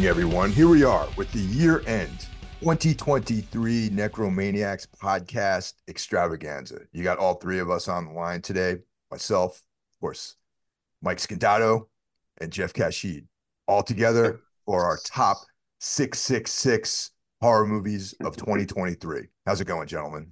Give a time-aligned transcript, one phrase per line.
[0.00, 0.50] Good evening, everyone.
[0.52, 2.26] Here we are with the year end
[2.60, 6.78] 2023 Necromaniacs podcast extravaganza.
[6.90, 8.76] You got all three of us on the line today
[9.10, 10.36] myself, of course,
[11.02, 11.88] Mike Scondotto,
[12.40, 13.26] and Jeff Caxide,
[13.68, 15.36] all together for our top
[15.80, 17.10] 666
[17.42, 19.26] horror movies of 2023.
[19.44, 20.30] How's it going, gentlemen?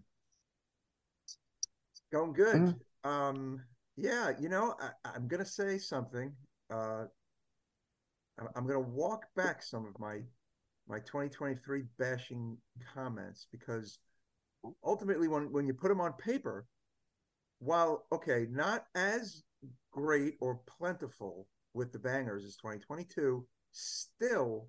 [2.10, 2.56] Going good.
[2.56, 3.10] Mm-hmm.
[3.10, 3.60] Um,
[3.98, 6.32] yeah, you know, I, am gonna say something.
[6.70, 7.04] Uh,
[8.54, 10.20] I'm gonna walk back some of my
[10.88, 12.56] my 2023 bashing
[12.94, 13.98] comments because
[14.84, 16.66] ultimately, when when you put them on paper,
[17.58, 19.42] while okay, not as
[19.92, 24.68] great or plentiful with the bangers as 2022, still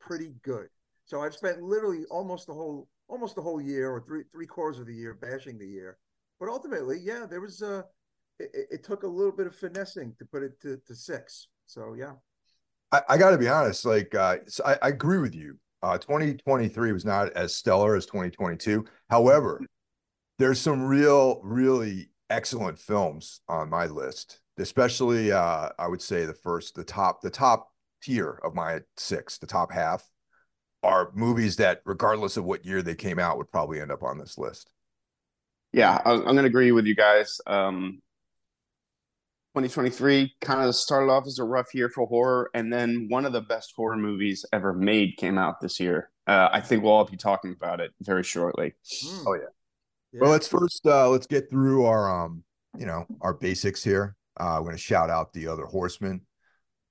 [0.00, 0.68] pretty good.
[1.04, 4.80] So I've spent literally almost the whole almost the whole year or three three quarters
[4.80, 5.98] of the year bashing the year
[6.40, 7.82] but ultimately, yeah, there was uh,
[8.40, 8.44] a.
[8.44, 11.48] It, it took a little bit of finessing to put it to, to six.
[11.66, 12.14] So yeah.
[12.92, 13.84] I, I got to be honest.
[13.84, 15.58] Like, uh, I, I agree with you.
[15.82, 18.84] Uh, 2023 was not as stellar as 2022.
[19.08, 19.60] However,
[20.38, 24.40] there's some real, really excellent films on my list.
[24.58, 27.70] Especially, uh, I would say the first, the top, the top
[28.02, 30.06] tier of my six, the top half,
[30.82, 34.18] are movies that, regardless of what year they came out, would probably end up on
[34.18, 34.70] this list.
[35.72, 37.40] Yeah, I'm going to agree with you guys.
[37.46, 38.02] Um,
[39.54, 43.32] 2023 kind of started off as a rough year for horror, and then one of
[43.32, 46.10] the best horror movies ever made came out this year.
[46.26, 48.74] Uh, I think we'll all be talking about it very shortly.
[49.04, 49.24] Mm.
[49.26, 49.40] Oh yeah.
[50.12, 50.20] yeah.
[50.20, 52.44] Well, let's first uh, let's get through our um
[52.78, 54.14] you know our basics here.
[54.38, 56.20] Uh, we're going to shout out the other horsemen.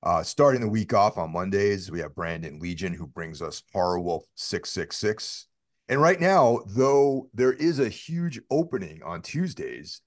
[0.03, 4.02] Uh, starting the week off on Mondays, we have Brandon Legion who brings us Horror
[4.02, 5.48] Wolf six six six.
[5.88, 10.02] And right now, though there is a huge opening on Tuesdays,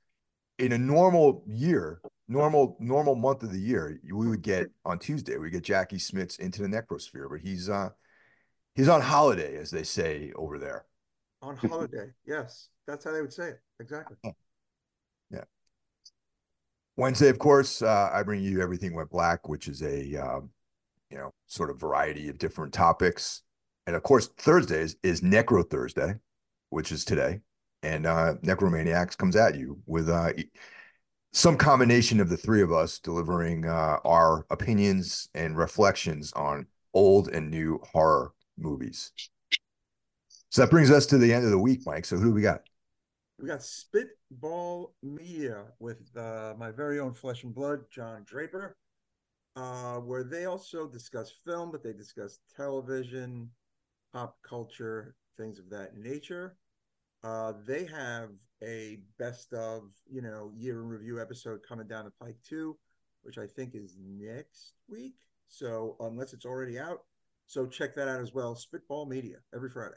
[0.59, 5.37] in a normal year, normal normal month of the year, we would get on Tuesday,
[5.37, 7.91] we get Jackie Smits into the necrosphere, but he's uh
[8.75, 10.85] he's on holiday, as they say over there.
[11.43, 12.69] On holiday, yes.
[12.87, 13.61] That's how they would say it.
[13.79, 14.17] Exactly.
[15.31, 15.45] Yeah.
[16.97, 20.51] Wednesday, of course, uh, I bring you Everything Went Black, which is a um,
[21.11, 23.43] you know sort of variety of different topics
[23.87, 26.15] and of course Thursdays is Necro Thursday,
[26.71, 27.41] which is today,
[27.83, 30.33] and uh, Necromaniacs comes at you with uh,
[31.33, 37.29] some combination of the three of us delivering uh, our opinions and reflections on old
[37.29, 39.13] and new horror movies.
[40.51, 42.05] So that brings us to the end of the week, Mike.
[42.05, 42.63] So who do we got?
[43.41, 48.77] We got Spitball Media with uh, my very own flesh and blood, John Draper,
[49.57, 53.51] uh, where they also discuss film, but they discuss television,
[54.13, 56.57] pop culture, things of that nature.
[57.25, 58.31] Uh, they have
[58.63, 62.77] a best of, you know, year in review episode coming down the pike too,
[63.23, 65.15] which I think is next week.
[65.49, 67.01] So unless it's already out,
[67.47, 68.55] so check that out as well.
[68.57, 69.97] Spitball Media every Friday.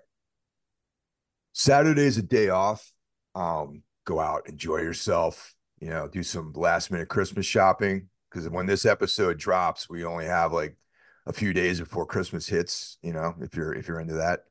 [1.54, 2.92] Saturday's a day off.
[3.34, 5.56] Um, go out, enjoy yourself.
[5.80, 10.26] You know, do some last minute Christmas shopping because when this episode drops, we only
[10.26, 10.78] have like
[11.26, 14.42] a few days before Christmas hits, you know, if you're if you're into that.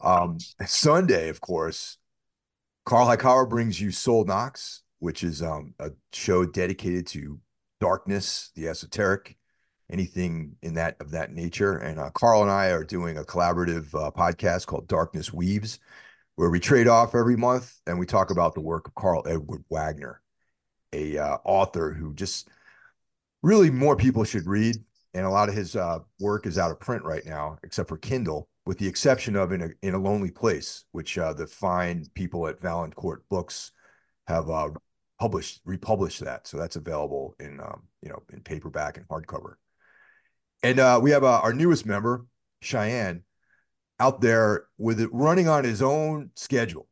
[0.00, 1.98] Um Sunday, of course,
[2.84, 7.40] Carl Hightower brings you Soul Knocks, which is um a show dedicated to
[7.80, 9.36] darkness, the esoteric,
[9.90, 11.76] anything in that of that nature.
[11.76, 15.78] And uh, Carl and I are doing a collaborative uh, podcast called Darkness Weaves,
[16.36, 19.64] where we trade off every month and we talk about the work of Karl Edward
[19.70, 20.20] Wagner,
[20.92, 22.48] a uh, author who just
[23.42, 24.76] really more people should read
[25.16, 27.96] and a lot of his uh, work is out of print right now, except for
[27.96, 32.04] Kindle, with the exception of in a in a lonely place, which uh, the fine
[32.14, 33.72] people at Valancourt Books
[34.26, 34.70] have uh,
[35.18, 39.54] published republished that, so that's available in um, you know in paperback and hardcover.
[40.62, 42.26] And uh, we have uh, our newest member,
[42.60, 43.22] Cheyenne,
[44.00, 46.88] out there with it running on his own schedule,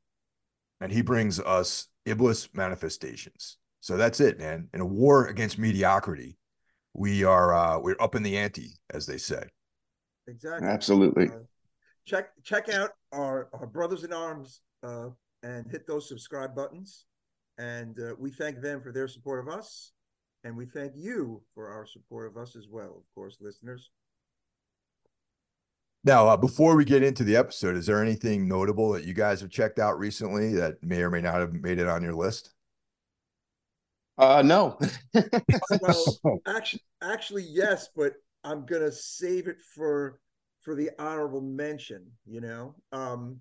[0.81, 3.57] and he brings us Iblis manifestations.
[3.81, 4.69] So that's it, man.
[4.73, 6.39] In a war against mediocrity,
[6.95, 9.43] we are uh, we're up in the ante, as they say.
[10.29, 10.69] Exactly.
[10.69, 11.31] Absolutely.
[12.07, 15.09] Check check out our, our brothers in arms uh,
[15.43, 17.07] and hit those subscribe buttons.
[17.59, 19.93] And uh, we thank them for their support of us,
[20.43, 23.91] and we thank you for our support of us as well, of course, listeners.
[26.03, 29.41] Now, uh, before we get into the episode, is there anything notable that you guys
[29.41, 32.53] have checked out recently that may or may not have made it on your list?
[34.19, 34.79] Uh, no.
[35.81, 38.13] well, actually, actually, yes, but
[38.45, 40.21] I'm gonna save it for
[40.65, 42.05] for the honorable mention.
[42.27, 43.39] You know, um,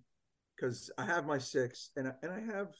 [0.56, 2.75] because I have my six, and I, and I have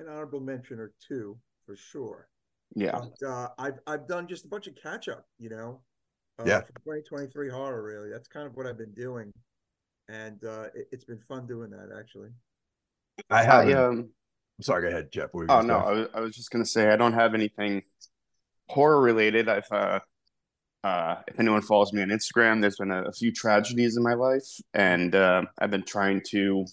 [0.00, 2.28] an honorable mention or two for sure.
[2.74, 2.98] Yeah.
[2.98, 5.26] But, uh, I've I've done just a bunch of catch up.
[5.38, 5.80] You know,
[6.38, 6.60] uh, Yeah.
[6.60, 7.82] for 2023 horror.
[7.82, 9.32] Really, that's kind of what I've been doing,
[10.08, 11.90] and uh, it, has been fun doing that.
[11.96, 12.30] Actually,
[13.30, 13.68] I have.
[13.68, 14.10] I, um,
[14.58, 14.82] I'm sorry.
[14.82, 15.28] Go ahead, Jeff.
[15.32, 15.78] What oh no.
[15.78, 17.82] I was, I was just gonna say I don't have anything
[18.68, 19.48] horror related.
[19.48, 20.00] I've uh,
[20.84, 24.14] uh, if anyone follows me on Instagram, there's been a, a few tragedies in my
[24.14, 26.66] life, and uh, I've been trying to.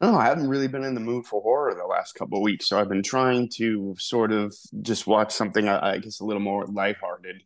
[0.00, 2.66] No, I haven't really been in the mood for horror the last couple of weeks,
[2.66, 6.40] so I've been trying to sort of just watch something I, I guess a little
[6.40, 7.42] more lighthearted.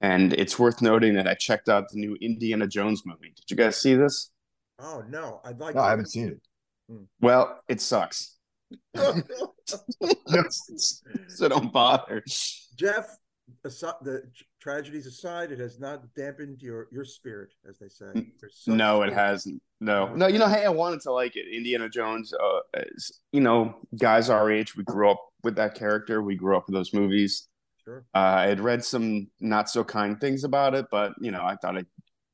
[0.00, 3.32] And it's worth noting that I checked out the new Indiana Jones movie.
[3.34, 4.30] Did you guys see this?
[4.78, 5.74] oh no, I'd like.
[5.74, 5.86] No, to.
[5.86, 6.40] I haven't seen it.
[7.20, 8.36] Well, it sucks.
[8.94, 9.22] so
[11.48, 12.22] don't bother.
[12.76, 13.16] Jeff,
[13.62, 18.06] the tr- tragedies aside, it has not dampened your your spirit, as they say.
[18.66, 19.62] No, it hasn't.
[19.80, 20.26] No, no.
[20.26, 21.46] You know, hey, I wanted to like it.
[21.50, 22.32] Indiana Jones.
[22.32, 22.60] Uh,
[22.94, 26.22] is, you know, guys our age, we grew up with that character.
[26.22, 27.48] We grew up with those movies.
[27.84, 28.04] Sure.
[28.14, 31.56] Uh, I had read some not so kind things about it, but you know, I
[31.56, 31.86] thought I'd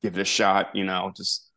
[0.03, 0.75] give it a shot.
[0.75, 1.49] You know, just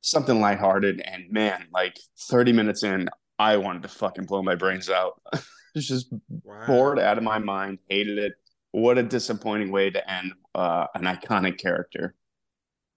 [0.00, 1.00] something lighthearted.
[1.00, 3.08] And man, like 30 minutes in,
[3.38, 5.20] I wanted to fucking blow my brains out.
[5.74, 6.12] it's just
[6.44, 6.66] Wow.
[6.66, 7.78] bored out of my mind.
[7.88, 8.32] Hated it.
[8.72, 12.14] What a disappointing way to end uh, an iconic character.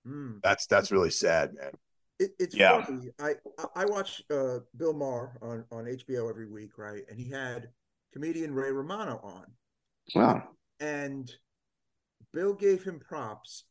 [0.07, 0.39] Mm.
[0.41, 1.71] That's that's really sad, man.
[2.19, 2.83] It, it's Yeah.
[2.85, 3.09] funny.
[3.19, 7.03] I I- I watch uh, Bill Maher on on HBO every week, right?
[7.09, 7.69] And he had
[8.13, 9.45] comedian Ray Romano on,
[10.15, 10.47] Wow.
[10.79, 11.29] and
[12.31, 13.65] Bill gave him props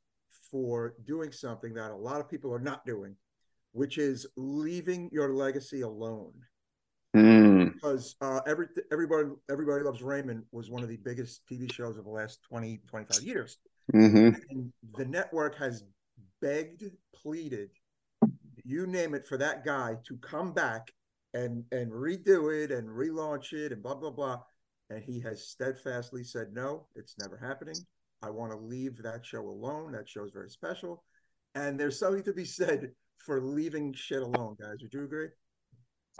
[0.51, 3.17] for doing something that a lot of people are not doing,
[3.73, 6.35] which is leaving your legacy alone.
[7.75, 12.05] Because uh, every everybody everybody loves Raymond was one of the biggest TV shows of
[12.05, 13.59] the last 20 25 years.
[13.93, 15.85] hmm and the network has
[16.41, 16.85] begged,
[17.15, 17.71] pleaded,
[18.65, 20.93] you name it, for that guy to come back
[21.35, 24.41] and and redo it and relaunch it and blah blah blah.
[24.91, 27.77] And he has steadfastly said, no, it's never happening.
[28.23, 29.93] I want to leave that show alone.
[29.93, 31.05] That show is very special.
[31.55, 34.77] And there's something to be said for leaving shit alone, guys.
[34.83, 35.29] Would you agree?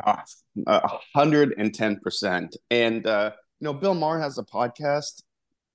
[0.05, 0.25] Ah,
[0.67, 2.57] A hundred and ten percent.
[2.71, 5.23] And uh, you know, Bill Maher has a podcast.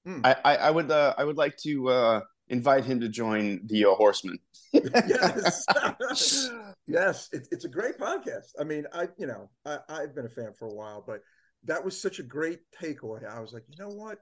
[0.06, 0.22] Hmm.
[0.24, 3.86] I, I, I would uh, I would like to uh, invite him to join the
[3.86, 4.40] uh, Horsemen.
[4.74, 5.66] yes.
[6.88, 8.52] yes, it, it's a great podcast.
[8.60, 11.22] I mean, I you know, I, I've been a fan for a while, but
[11.66, 13.26] that was such a great takeaway.
[13.30, 14.20] I was like, you know what?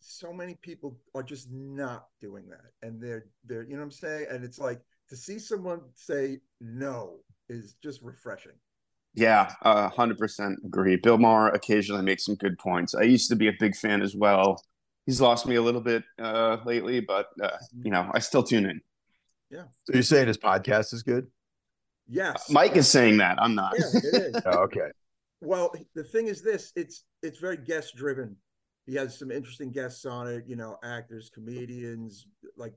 [0.00, 2.86] So many people are just not doing that.
[2.86, 4.26] And they're they're, you know what I'm saying?
[4.30, 7.18] And it's like to see someone say no
[7.48, 8.52] is just refreshing.
[9.14, 10.96] Yeah, a hundred percent agree.
[10.96, 12.94] Bill Maher occasionally makes some good points.
[12.94, 14.62] I used to be a big fan as well.
[15.04, 18.64] He's lost me a little bit uh, lately, but uh, you know, I still tune
[18.64, 18.80] in.
[19.50, 19.64] Yeah.
[19.84, 21.26] So you're saying his podcast is good?
[22.08, 22.48] Yes.
[22.50, 23.40] Mike is saying that.
[23.40, 23.74] I'm not.
[23.78, 24.42] yeah, it is.
[24.46, 24.90] Oh, okay.
[25.40, 28.36] Well, the thing is this, it's it's very guest driven.
[28.86, 32.26] He has some interesting guests on it, you know, actors, comedians,
[32.56, 32.74] like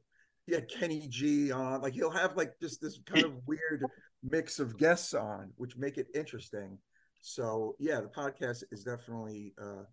[0.48, 1.82] he had Kenny G on.
[1.82, 3.84] Like he'll have like just this kind of weird
[4.30, 6.78] mix of guests on, which make it interesting.
[7.22, 9.84] So yeah, the podcast is definitely uh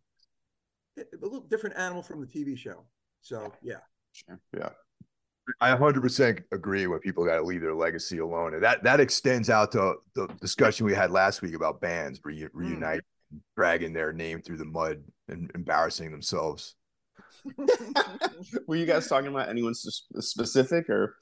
[0.99, 2.85] a little different animal from the TV show.
[3.23, 3.79] So yeah.
[4.13, 4.39] Sure.
[4.57, 4.71] Yeah.
[5.61, 8.55] I 100% agree when people got to leave their legacy alone.
[8.55, 12.49] And that that extends out to the discussion we had last week about bands re-
[12.53, 13.03] reunite,
[13.57, 16.77] dragging their name through the mud and embarrassing themselves.
[18.67, 21.17] Were you guys talking about anyone specific or?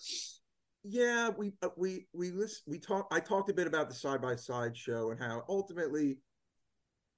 [0.82, 4.22] Yeah we uh, we we list, we talked i talked a bit about the side
[4.22, 6.18] by side show and how ultimately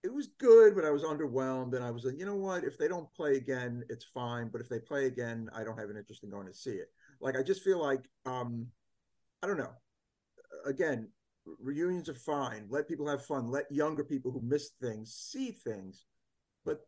[0.02, 2.64] it was good but i was underwhelmed and i was like you know what?
[2.64, 5.90] If they don't play again it's fine but if they play again i don't have
[5.90, 6.88] an interest in going to see it.
[7.20, 8.66] Like i just feel like um
[9.42, 9.72] i don't know.
[10.66, 11.08] Again
[11.60, 12.66] reunions are fine.
[12.68, 13.48] Let people have fun.
[13.48, 16.04] Let younger people who missed things see things.
[16.64, 16.80] But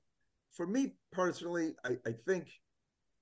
[0.56, 2.48] for me personally i, I think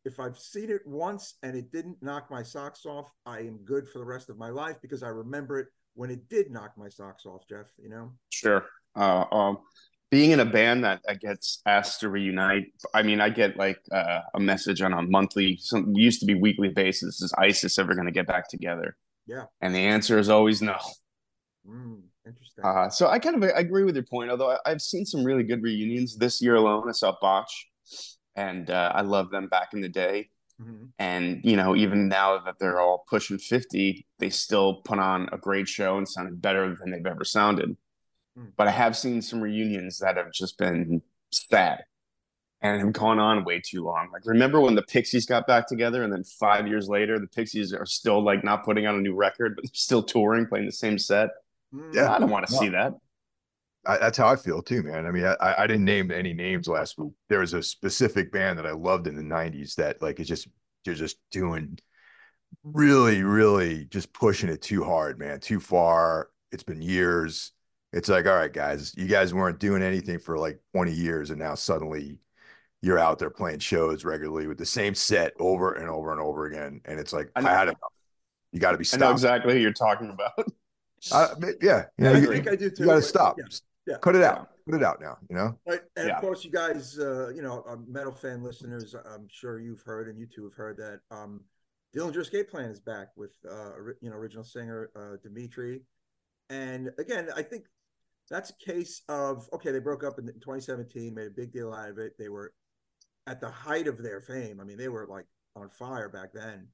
[0.04, 3.88] if I've seen it once and it didn't knock my socks off, I am good
[3.88, 6.88] for the rest of my life because I remember it when it did knock my
[6.88, 8.12] socks off, Jeff, you know?
[8.30, 8.64] Sure.
[8.96, 9.58] Uh, um,
[10.10, 13.78] being in a band that, that gets asked to reunite, I mean, I get like
[13.90, 17.22] uh, a message on a monthly, some used to be weekly basis.
[17.22, 18.96] Is ISIS ever going to get back together?
[19.26, 19.44] Yeah.
[19.60, 20.76] And the answer is always no.
[21.66, 22.64] Mm, interesting.
[22.64, 24.30] Uh, so I kind of I agree with your point.
[24.30, 26.88] Although I, I've seen some really good reunions this year alone.
[26.88, 27.68] I saw Botch,
[28.36, 30.30] and uh, I love them back in the day.
[30.60, 30.88] Mhm.
[30.98, 35.38] And you know, even now that they're all pushing fifty, they still put on a
[35.38, 37.76] great show and sounded better than they've ever sounded.
[38.36, 38.46] Hmm.
[38.56, 41.84] But I have seen some reunions that have just been sad
[42.60, 44.08] and have gone on way too long.
[44.12, 47.72] Like remember when the Pixies got back together, and then five years later, the Pixies
[47.72, 50.72] are still like not putting out a new record, but they're still touring, playing the
[50.72, 51.30] same set.
[51.74, 52.12] Mm, Yeah.
[52.14, 52.60] I don't want to No.
[52.60, 52.92] see that.
[53.86, 55.06] I, that's how I feel too, man.
[55.06, 57.12] I mean, I, I didn't name any names last week.
[57.28, 60.48] There was a specific band that I loved in the '90s that like it just
[60.84, 61.78] you're just doing
[62.64, 66.28] really, really just pushing it too hard, man, too far.
[66.50, 67.52] It's been years.
[67.92, 71.38] It's like, all right, guys, you guys weren't doing anything for like 20 years, and
[71.38, 72.18] now suddenly
[72.80, 76.46] you're out there playing shows regularly with the same set over and over and over
[76.46, 76.80] again.
[76.84, 77.78] And it's like, I, I had enough.
[78.50, 79.02] You got to be stopped.
[79.02, 80.46] I know exactly who you're talking about.
[81.12, 81.84] uh, yeah.
[81.96, 82.82] You know, I you, think I do too.
[82.82, 83.38] You got to stop.
[83.38, 83.44] Yeah.
[83.86, 83.96] Yeah.
[84.00, 84.50] Cut it out.
[84.66, 85.58] Put it out now, you know?
[85.66, 85.80] Right.
[85.96, 86.14] And yeah.
[86.14, 90.18] of course, you guys, uh, you know, metal fan listeners, I'm sure you've heard and
[90.18, 91.40] you two have heard that um,
[91.94, 93.70] Dillinger Escape Plan is back with, uh,
[94.00, 95.82] you know, original singer uh, Dimitri.
[96.48, 97.64] And again, I think
[98.30, 101.90] that's a case of, okay, they broke up in 2017, made a big deal out
[101.90, 102.12] of it.
[102.18, 102.52] They were
[103.26, 104.60] at the height of their fame.
[104.60, 106.68] I mean, they were like on fire back then.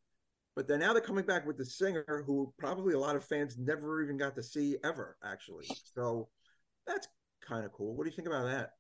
[0.55, 3.57] But then now they're coming back with the singer who probably a lot of fans
[3.57, 5.67] never even got to see ever, actually.
[5.95, 6.29] So
[6.89, 7.09] that's
[7.47, 7.95] kind of cool.
[7.95, 8.73] What do you think about that?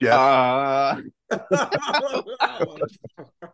[0.00, 0.18] Yeah.
[0.18, 1.00] Uh,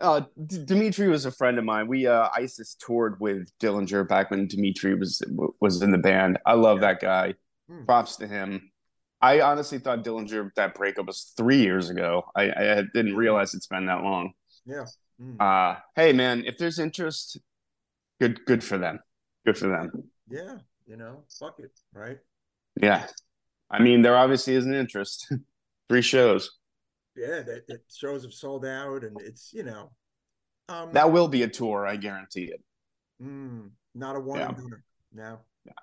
[0.00, 1.86] uh, D- Dimitri was a friend of mine.
[1.86, 5.22] We uh, ISIS toured with Dillinger back when Dimitri was
[5.60, 6.38] was in the band.
[6.44, 6.88] I love yeah.
[6.88, 7.34] that guy.
[7.68, 7.84] Hmm.
[7.84, 8.70] Props to him.
[9.20, 12.24] I honestly thought Dillinger that breakup was three years ago.
[12.34, 14.32] I, I didn't realize it's been that long.
[14.66, 14.84] Yeah.
[15.20, 15.40] Mm.
[15.40, 17.38] Uh, hey man, if there's interest,
[18.20, 19.00] good good for them.
[19.46, 19.90] Good for them.
[20.28, 22.18] Yeah, you know, fuck it, right?
[22.80, 23.06] Yeah.
[23.70, 25.32] I mean, there obviously is an interest.
[25.88, 26.50] Three shows.
[27.16, 29.92] Yeah, that, that, shows have sold out, and it's you know,
[30.68, 31.86] um, that will be a tour.
[31.86, 32.60] I guarantee it.
[33.22, 34.50] Mm, not a one yeah.
[35.12, 35.22] No.
[35.22, 35.38] no.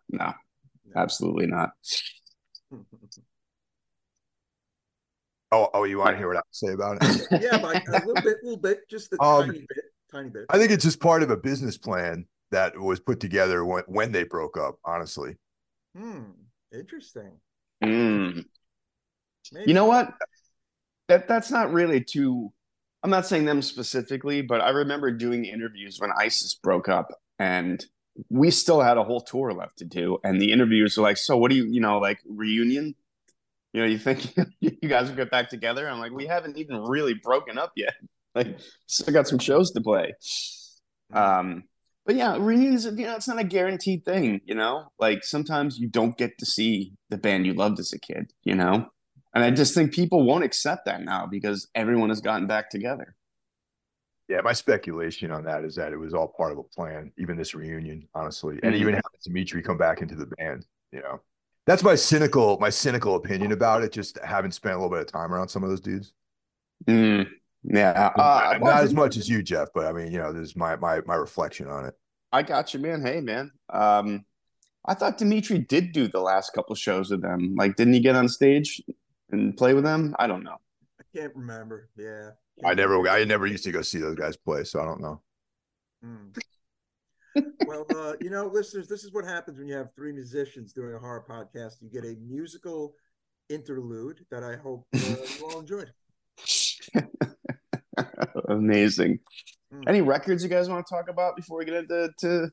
[0.10, 0.34] No, no,
[0.96, 1.72] absolutely not.
[5.52, 7.28] oh, oh, you want to hear what I say about it?
[7.42, 10.46] yeah, but a little bit, little bit, just a um, tiny bit, tiny bit.
[10.50, 14.12] I think it's just part of a business plan that was put together when when
[14.12, 14.80] they broke up.
[14.86, 15.36] Honestly.
[15.96, 16.32] Hmm.
[16.74, 17.34] Interesting.
[17.84, 18.46] Mm.
[19.66, 20.14] You know what?
[21.08, 22.52] That that's not really too.
[23.04, 27.86] I'm not saying them specifically, but I remember doing interviews when ISIS broke up, and
[28.30, 30.18] we still had a whole tour left to do.
[30.24, 32.96] And the interviewers were like, "So, what do you, you know, like reunion?
[33.74, 36.82] You know, you think you guys will get back together?" I'm like, "We haven't even
[36.82, 37.94] really broken up yet.
[38.36, 38.58] Like,
[38.88, 40.16] still got some shows to play."
[41.12, 41.18] Hmm.
[41.18, 41.64] Um,
[42.06, 44.92] but yeah, reunions, you know, it's not a guaranteed thing, you know?
[45.00, 48.56] Like sometimes you don't get to see the band you loved as a kid, you
[48.56, 48.88] know?
[49.34, 53.16] And I just think people won't accept that now because everyone has gotten back together.
[54.28, 57.38] Yeah, my speculation on that is that it was all part of a plan, even
[57.38, 58.60] this reunion, honestly.
[58.64, 58.82] And mm-hmm.
[58.82, 61.22] even having Dimitri come back into the band, you know.
[61.66, 65.08] That's my cynical, my cynical opinion about it, just having spent a little bit of
[65.08, 66.14] time around some of those dudes.
[66.86, 67.28] Mm.
[67.63, 70.55] Yeah, uh, not as much as you, Jeff, but I mean, you know, this is
[70.55, 71.93] my my my reflection on it.
[72.32, 73.01] I got you, man.
[73.01, 73.51] Hey, man.
[73.70, 74.25] Um,
[74.86, 77.55] I thought Dimitri did do the last couple shows with them.
[77.55, 78.82] Like, didn't he get on stage
[79.32, 80.15] and play with them?
[80.20, 80.58] I don't know.
[81.00, 81.89] I can't remember.
[81.96, 82.32] Yeah,
[82.65, 85.22] I never, I never used to go see those guys play, so I don't know.
[86.03, 86.38] Mm.
[87.65, 90.93] well, uh, you know, listeners, this is what happens when you have three musicians doing
[90.93, 91.82] a horror podcast.
[91.82, 92.96] You get a musical
[93.50, 95.93] interlude that I hope uh, you all enjoyed.
[98.50, 99.20] Amazing.
[99.74, 99.84] Mm.
[99.88, 102.52] Any records you guys want to talk about before we get into to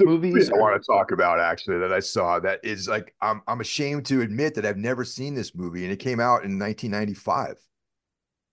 [0.00, 0.50] movies?
[0.50, 4.06] I want to talk about actually that I saw that is like I'm I'm ashamed
[4.06, 7.56] to admit that I've never seen this movie and it came out in 1995.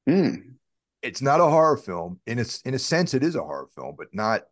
[0.10, 0.55] Mm.
[1.01, 3.96] It's not a horror film in a in a sense it is a horror film,
[3.98, 4.44] but not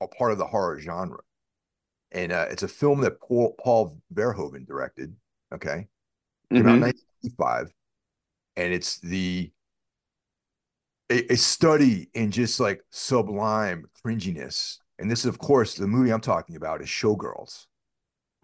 [0.00, 1.20] a part of the horror genre.
[2.10, 5.14] And uh, it's a film that Paul, Paul Verhoeven directed.
[5.52, 5.88] Okay,
[6.52, 6.68] came mm-hmm.
[6.68, 7.72] out 1995,
[8.56, 9.50] and it's the
[11.10, 14.78] a, a study in just like sublime cringiness.
[14.98, 17.66] And this is, of course, the movie I'm talking about is Showgirls.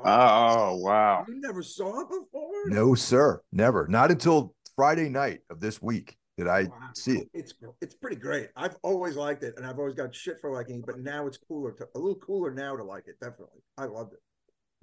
[0.05, 1.25] Oh, wow.
[1.29, 2.51] You never saw it before?
[2.67, 3.41] No, sir.
[3.53, 3.87] Never.
[3.89, 6.71] Not until Friday night of this week did I wow.
[6.95, 7.29] see it.
[7.33, 8.49] It's it's pretty great.
[8.57, 11.37] I've always liked it and I've always got shit for liking it, but now it's
[11.37, 13.63] cooler to a little cooler now to like it, definitely.
[13.79, 14.19] I loved it.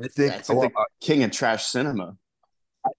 [0.04, 0.72] I think That's like
[1.02, 2.16] king of trash cinema.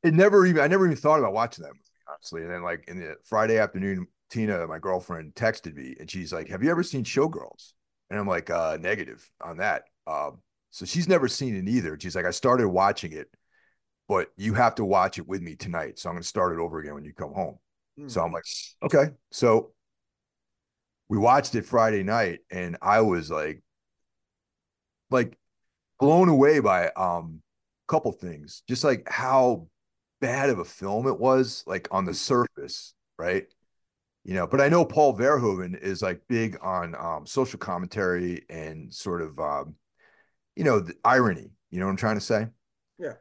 [0.02, 2.42] It never even I never even thought about watching that movie, honestly.
[2.42, 6.48] And then like in the Friday afternoon Tina, my girlfriend, texted me and she's like,
[6.48, 7.74] Have you ever seen Showgirls?
[8.08, 9.84] And I'm like, uh, negative on that.
[10.06, 11.98] Um, so she's never seen it either.
[12.00, 13.28] She's like, I started watching it,
[14.08, 15.98] but you have to watch it with me tonight.
[15.98, 17.58] So I'm going to start it over again when you come home.
[17.98, 18.10] Mm.
[18.10, 18.44] So I'm like,
[18.82, 19.12] okay.
[19.30, 19.72] So
[21.10, 23.62] we watched it Friday night and I was like,
[25.10, 25.36] like
[26.00, 27.42] blown away by um
[27.86, 29.68] a couple things, just like how
[30.22, 33.46] bad of a film it was, like on the surface, right?
[34.24, 38.92] You know but i know paul verhoeven is like big on um, social commentary and
[38.92, 39.74] sort of um,
[40.56, 42.46] you know the irony you know what i'm trying to say
[42.98, 43.14] yeah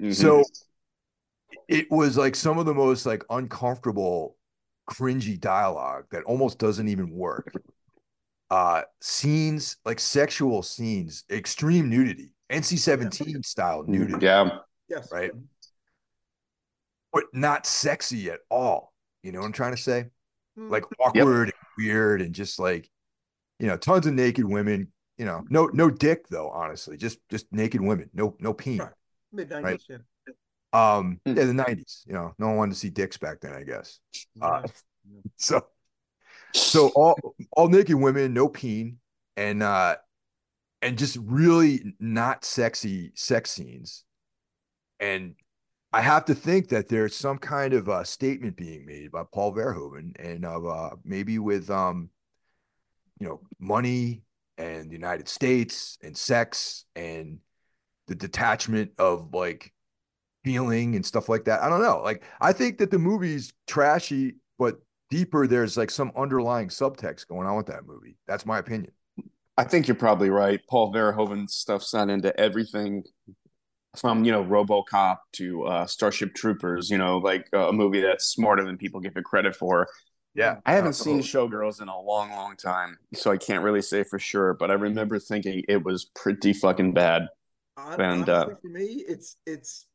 [0.00, 0.12] mm-hmm.
[0.12, 0.42] so
[1.68, 4.36] it was like some of the most like uncomfortable
[4.88, 7.52] cringy dialogue that almost doesn't even work.
[8.50, 14.24] Uh, scenes like sexual scenes, extreme nudity, NC seventeen style nudity.
[14.24, 14.58] Yeah.
[14.88, 15.12] Yes.
[15.12, 15.30] Right.
[17.12, 18.94] But not sexy at all.
[19.22, 20.06] You know what I'm trying to say?
[20.58, 20.70] Hmm.
[20.70, 22.90] Like awkward, and weird, and just like,
[23.60, 24.92] you know, tons of naked women.
[25.16, 26.50] You know, no no dick though.
[26.50, 28.10] Honestly, just just naked women.
[28.12, 28.78] No no peen.
[28.78, 28.92] Right.
[29.32, 29.86] mid nineties.
[29.88, 30.00] right.
[30.26, 30.34] Yeah.
[30.96, 31.36] Um, Hmm.
[31.36, 32.04] yeah, the '90s.
[32.06, 33.52] You know, no one wanted to see dicks back then.
[33.54, 34.00] I guess.
[34.40, 34.72] Uh, Yeah.
[35.36, 35.64] So,
[36.52, 37.18] so all
[37.52, 38.98] all naked women, no peen,
[39.38, 39.96] and uh,
[40.82, 44.04] and just really not sexy sex scenes.
[45.00, 45.34] And
[45.92, 49.54] I have to think that there's some kind of uh, statement being made by Paul
[49.54, 52.10] Verhoeven, and of uh, maybe with um,
[53.18, 54.22] you know, money
[54.56, 57.38] and the United States and sex and
[58.06, 59.72] the detachment of like
[60.44, 61.62] feeling and stuff like that.
[61.62, 62.00] I don't know.
[62.02, 64.80] Like I think that the movie's trashy, but
[65.10, 68.16] deeper there's like some underlying subtext going on with that movie.
[68.26, 68.92] That's my opinion.
[69.56, 70.60] I think you're probably right.
[70.68, 73.02] Paul Verhoeven stuff's not into everything
[74.00, 78.26] from, you know, RoboCop to uh, Starship Troopers, you know, like uh, a movie that's
[78.26, 79.86] smarter than people give it credit for.
[80.34, 80.56] Yeah.
[80.66, 84.04] I haven't Uh, seen Showgirls in a long, long time, so I can't really say
[84.04, 87.28] for sure, but I remember thinking it was pretty fucking bad.
[87.76, 89.86] Hon- And, uh, for me, it's it's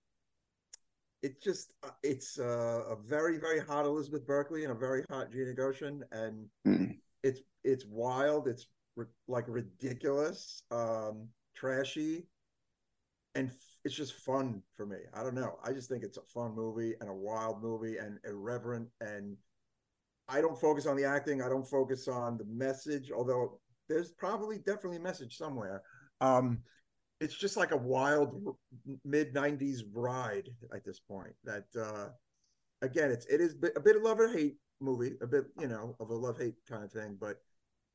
[1.21, 5.31] it's just uh, it's uh, a very very hot Elizabeth Berkley and a very hot
[5.31, 6.97] Gina Gershon, and Mm.
[7.23, 8.47] it's it's wild.
[8.47, 8.67] It's
[9.27, 12.27] like ridiculous, um, trashy,
[13.35, 13.51] and
[13.83, 14.97] it's just fun for me.
[15.13, 15.57] I don't know.
[15.63, 18.87] I just think it's a fun movie and a wild movie and irreverent.
[19.01, 19.35] And
[20.29, 21.41] I don't focus on the acting.
[21.41, 25.83] I don't focus on the message, although there's probably definitely a message somewhere.
[26.21, 26.59] Um,
[27.19, 28.55] it's just like a wild
[29.05, 32.09] mid 90s ride at this point that uh
[32.81, 35.95] again it's it is a bit of love or hate movie a bit you know
[36.01, 37.37] of a love hate kind of thing but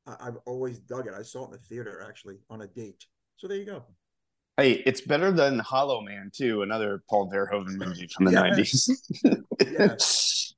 [0.07, 3.05] I, i've always dug it i saw it in the theater actually on a date
[3.37, 3.83] so there you go
[4.59, 8.89] Hey, it's better than Hollow Man too, another Paul Verhoeven movie from the nineties.
[9.61, 10.53] Yes.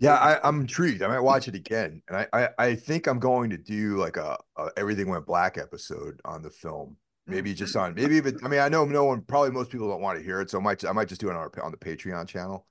[0.00, 1.02] Yeah, I, I'm intrigued.
[1.02, 2.02] I might watch it again.
[2.06, 5.58] And I, I, I think I'm going to do like a, a Everything Went Black
[5.58, 6.96] episode on the film.
[7.26, 9.88] Maybe just on maybe if it, I mean I know no one probably most people
[9.88, 11.52] don't want to hear it, so I might I might just do it on our
[11.62, 12.66] on the Patreon channel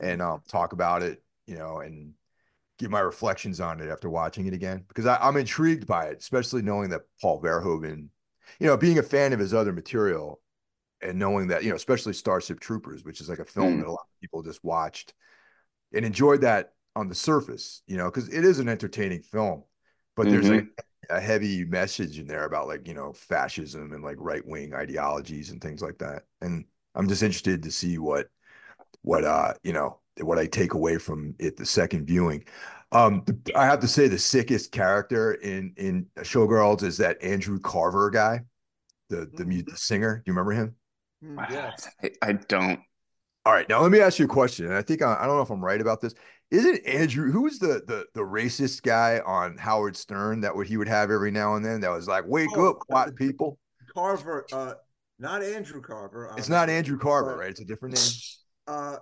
[0.00, 2.12] and um talk about it, you know, and
[2.78, 6.18] give my reflections on it after watching it again because I, I'm intrigued by it,
[6.18, 8.08] especially knowing that Paul Verhoeven,
[8.58, 10.40] you know, being a fan of his other material
[11.00, 13.80] and knowing that, you know, especially Starship Troopers, which is like a film Mm.
[13.80, 15.14] that a lot of people just watched
[15.94, 19.64] and enjoyed that on the surface, you know, because it is an entertaining film,
[20.16, 20.66] but there's like
[21.10, 25.50] a heavy message in there about like, you know, fascism and like right wing ideologies
[25.50, 26.24] and things like that.
[26.40, 28.28] And I'm just interested to see what,
[29.02, 32.44] what, uh, you know, what I take away from it the second viewing.
[32.92, 37.58] Um, the- I have to say the sickest character in in Showgirls is that Andrew
[37.58, 38.40] Carver guy,
[39.08, 40.16] the the, mu- the singer.
[40.24, 40.76] Do you remember him?
[41.24, 41.70] Mm, yeah
[42.02, 42.80] I, I don't.
[43.44, 44.66] All right, now let me ask you a question.
[44.66, 46.14] And I think I, I don't know if I'm right about this.
[46.50, 50.66] Is it Andrew who was the the the racist guy on Howard Stern that would
[50.66, 53.58] he would have every now and then that was like, wake Oh, up, white people.
[53.94, 54.74] carver uh
[55.18, 57.50] not andrew carver It's um, not Andrew Carver, but, right?
[57.50, 58.04] It's a different name.
[58.66, 58.96] uh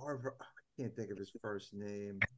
[0.00, 0.44] carver i
[0.80, 2.18] can't think of his first name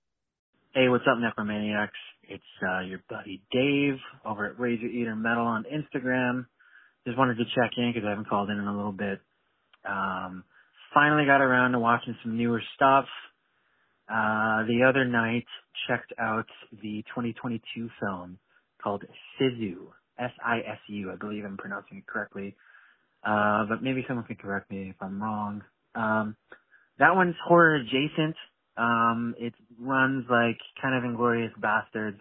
[0.75, 1.89] Hey, what's up, Necromaniacs?
[2.23, 6.47] It's uh, your buddy Dave over at Razor Eater Metal on Instagram.
[7.05, 9.19] Just wanted to check in because I haven't called in in a little bit.
[9.85, 10.45] Um,
[10.95, 13.07] finally got around to watching some newer stuff.
[14.09, 15.47] Uh, the other night,
[15.89, 16.47] checked out
[16.83, 18.39] the 2022 film
[18.83, 19.05] called
[19.41, 19.77] Sizu
[20.19, 21.13] S I S U.
[21.13, 22.55] I believe I'm pronouncing it correctly.
[23.25, 25.63] Uh, but maybe someone can correct me if I'm wrong.
[25.95, 26.37] Um,
[26.99, 28.37] that one's horror adjacent.
[28.77, 32.19] Um, it runs like kind of Inglourious Basterds.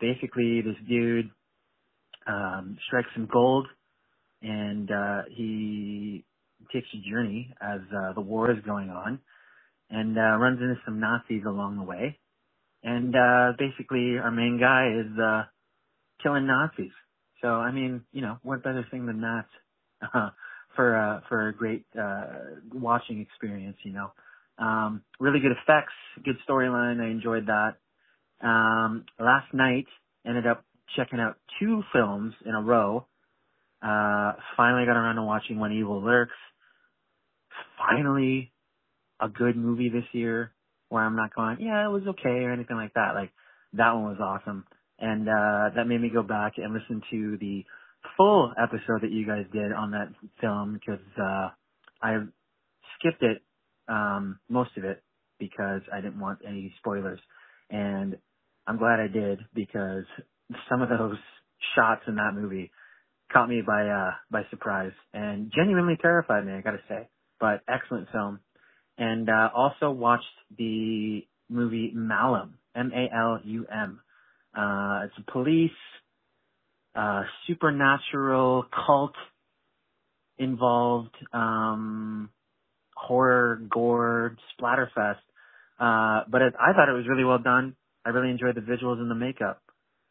[0.00, 1.30] Basically, this dude
[2.26, 3.66] um, strikes some gold,
[4.42, 6.24] and uh, he
[6.72, 9.20] takes a journey as uh, the war is going on,
[9.90, 12.18] and uh, runs into some Nazis along the way.
[12.84, 15.44] And uh, basically, our main guy is uh,
[16.22, 16.92] killing Nazis.
[17.40, 19.46] So, I mean, you know, what better thing than that
[20.14, 20.30] uh,
[20.76, 22.26] for uh, for a great uh,
[22.74, 23.78] watching experience?
[23.84, 24.12] You know,
[24.58, 25.94] um, really good effects,
[26.24, 27.00] good storyline.
[27.00, 27.76] I enjoyed that.
[28.46, 29.86] Um, last night,
[30.26, 30.62] ended up
[30.94, 33.06] checking out two films in a row.
[33.82, 36.32] Uh, finally got around to watching When Evil Lurks.
[37.78, 38.52] Finally,
[39.20, 40.53] a good movie this year
[40.94, 43.14] where I'm not going, yeah, it was okay or anything like that.
[43.16, 43.32] Like
[43.72, 44.64] that one was awesome.
[45.00, 47.64] And, uh, that made me go back and listen to the
[48.16, 51.48] full episode that you guys did on that film because, uh,
[52.00, 52.18] I
[52.96, 53.42] skipped it,
[53.88, 55.02] um, most of it
[55.40, 57.18] because I didn't want any spoilers.
[57.70, 58.16] And
[58.68, 60.04] I'm glad I did because
[60.70, 61.18] some of those
[61.74, 62.70] shots in that movie
[63.32, 67.08] caught me by, uh, by surprise and genuinely terrified me, I gotta say.
[67.40, 68.38] But excellent film
[68.98, 70.24] and uh, also watched
[70.56, 74.00] the movie Malum, M-A-L-U-M.
[74.56, 75.70] Uh, it's a police,
[76.94, 79.14] uh, supernatural cult
[80.38, 82.30] involved, um,
[82.96, 85.16] horror, gore, splatterfest.
[85.78, 87.74] Uh, but it, I thought it was really well done.
[88.04, 89.62] I really enjoyed the visuals and the makeup.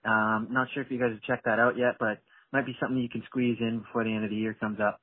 [0.06, 2.20] Um, not sure if you guys have checked that out yet, but
[2.52, 5.00] might be something you can squeeze in before the end of the year comes up.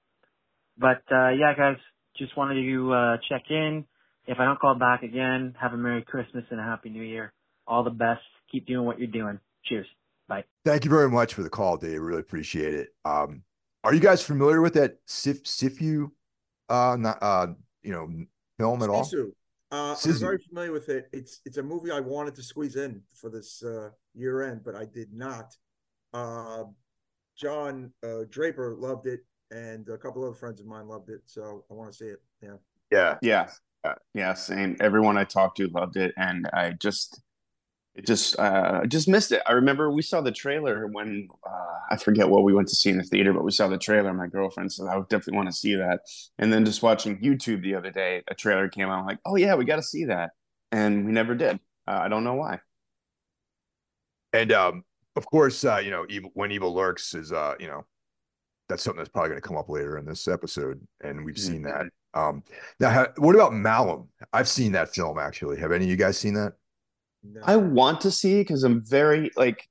[0.78, 1.76] But, uh, yeah, guys,
[2.16, 3.84] just wanted to uh, check in.
[4.26, 7.32] If I don't call back again, have a Merry Christmas and a Happy New Year.
[7.66, 8.22] All the best.
[8.52, 9.38] Keep doing what you're doing.
[9.64, 9.86] Cheers.
[10.28, 10.44] Bye.
[10.64, 12.00] Thank you very much for the call, Dave.
[12.00, 12.88] Really appreciate it.
[13.04, 13.42] Um,
[13.82, 16.10] are you guys familiar with that Sif Sifu,
[16.68, 17.48] uh, not, uh,
[17.82, 18.08] you know,
[18.58, 19.04] film at all?
[19.04, 19.32] Sisu.
[19.72, 21.08] Uh, I'm very familiar with it.
[21.12, 24.74] It's it's a movie I wanted to squeeze in for this uh, year end, but
[24.74, 25.56] I did not.
[26.12, 26.64] Uh,
[27.36, 29.20] John uh, Draper loved it
[29.50, 31.22] and a couple other friends of mine loved it.
[31.26, 32.22] So I want to see it.
[32.42, 32.56] Yeah.
[32.90, 33.18] Yeah.
[33.22, 33.50] Yeah.
[33.84, 34.34] Uh, yeah.
[34.34, 34.76] Same.
[34.80, 37.22] Everyone I talked to loved it, and I just,
[37.94, 39.42] it just, uh, just missed it.
[39.46, 42.90] I remember we saw the trailer when uh, I forget what we went to see
[42.90, 44.12] in the theater, but we saw the trailer.
[44.14, 46.00] My girlfriend said I would definitely want to see that.
[46.38, 49.00] And then just watching YouTube the other day, a trailer came out.
[49.00, 50.30] I'm like, oh yeah, we got to see that,
[50.70, 51.58] and we never did.
[51.88, 52.60] Uh, I don't know why.
[54.32, 54.84] And um,
[55.16, 57.84] of course, uh, you know, evil, when evil lurks is, uh, you know,
[58.70, 61.62] that's something that's probably going to come up later in this episode, and we've seen
[61.62, 61.86] that.
[62.14, 62.20] Mm-hmm.
[62.20, 62.42] Um,
[62.78, 64.08] now, what about Malum?
[64.32, 65.58] I've seen that film actually.
[65.60, 66.54] Have any of you guys seen that?
[67.22, 67.40] No.
[67.44, 69.66] I want to see because I'm very like.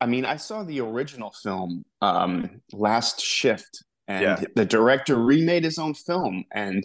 [0.00, 4.44] I mean, I saw the original film, um, Last Shift, and yeah.
[4.56, 6.44] the director remade his own film.
[6.52, 6.84] And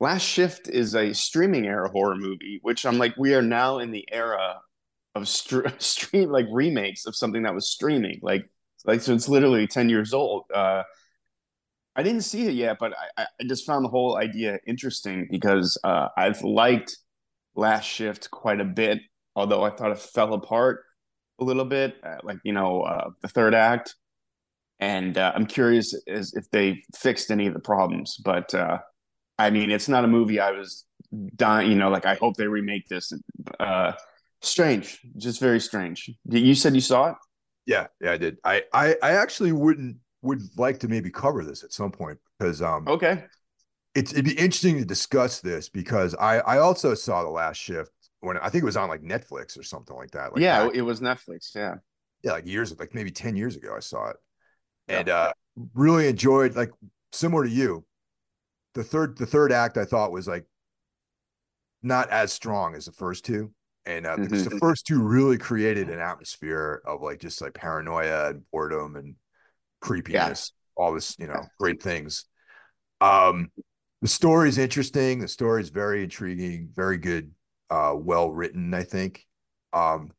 [0.00, 3.90] Last Shift is a streaming era horror movie, which I'm like, we are now in
[3.90, 4.60] the era
[5.14, 8.20] of st- stream like remakes of something that was streaming.
[8.22, 8.48] Like
[8.84, 10.44] like so, it's literally ten years old.
[10.54, 10.82] Uh,
[11.96, 15.78] I didn't see it yet, but I, I just found the whole idea interesting because
[15.84, 16.98] uh, I've liked
[17.54, 19.00] Last Shift quite a bit,
[19.36, 20.82] although I thought it fell apart
[21.40, 23.94] a little bit, uh, like you know uh, the third act.
[24.80, 28.16] And uh, I'm curious as if they fixed any of the problems.
[28.22, 28.78] But uh,
[29.38, 30.84] I mean, it's not a movie I was
[31.36, 31.70] dying.
[31.70, 33.12] You know, like I hope they remake this.
[34.42, 36.10] Strange, just very strange.
[36.28, 37.16] You said you saw it.
[37.66, 38.38] Yeah, yeah, I did.
[38.44, 42.62] I, I, I actually wouldn't would like to maybe cover this at some point because
[42.62, 43.24] um okay,
[43.94, 47.92] it's it'd be interesting to discuss this because I I also saw the last shift
[48.20, 50.32] when I think it was on like Netflix or something like that.
[50.32, 51.54] Like yeah, it was Netflix.
[51.54, 51.76] Yeah,
[52.22, 54.16] yeah, like years like maybe ten years ago I saw it,
[54.88, 55.32] and uh
[55.74, 56.72] really enjoyed like
[57.12, 57.84] similar to you.
[58.74, 60.46] The third the third act I thought was like
[61.82, 63.52] not as strong as the first two
[63.86, 64.54] and uh, because mm-hmm.
[64.54, 69.14] the first two really created an atmosphere of like just like paranoia and boredom and
[69.80, 70.82] creepiness yeah.
[70.82, 72.24] all this you know great things
[73.00, 73.50] um
[74.00, 77.30] the story is interesting the story is very intriguing very good
[77.70, 79.26] uh well written i think
[79.72, 80.10] um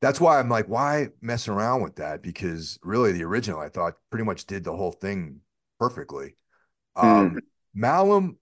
[0.00, 3.94] that's why i'm like why mess around with that because really the original i thought
[4.10, 5.40] pretty much did the whole thing
[5.78, 6.36] perfectly
[6.94, 7.40] um mm.
[7.74, 8.38] malum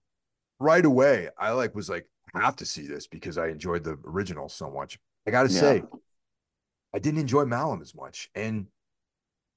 [0.59, 2.07] right away i like was like
[2.41, 4.99] have to see this because I enjoyed the original so much.
[5.27, 5.59] I got to yeah.
[5.59, 5.83] say,
[6.93, 8.29] I didn't enjoy Malum as much.
[8.35, 8.67] And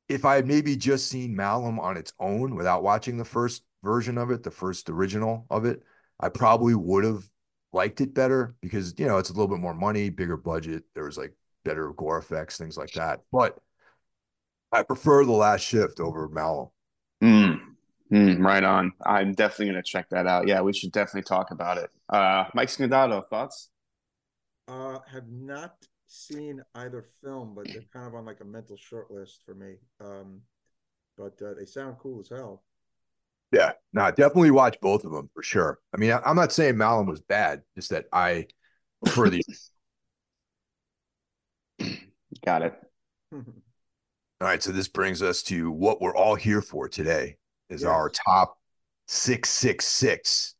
[0.08, 4.18] if I had maybe just seen Malum on its own without watching the first version
[4.18, 5.82] of it, the first original of it,
[6.18, 7.24] I probably would have
[7.72, 10.84] liked it better because, you know, it's a little bit more money, bigger budget.
[10.94, 11.32] There was like
[11.64, 13.20] better gore effects, things like that.
[13.30, 13.58] But
[14.72, 16.68] I prefer the last shift over Malum.
[17.22, 17.60] Mm,
[18.12, 18.92] mm, right on.
[19.04, 20.46] I'm definitely gonna check that out.
[20.46, 21.90] Yeah, we should definitely talk about it.
[22.08, 23.70] Uh, Mike Scondotto, thoughts?
[24.66, 25.74] Uh, have not
[26.06, 29.76] seen either film, but they're kind of on like a mental short list for me.
[30.00, 30.40] Um,
[31.16, 32.62] but uh, they sound cool as hell.
[33.52, 35.78] Yeah, no, definitely watch both of them for sure.
[35.94, 38.46] I mean, I, am not saying Malum was bad, just that I
[39.02, 39.42] prefer the.
[42.44, 42.74] Got it.
[43.32, 43.42] all
[44.40, 47.36] right, so this brings us to what we're all here for today
[47.70, 47.90] is yes.
[47.90, 48.58] our top
[49.06, 50.54] 666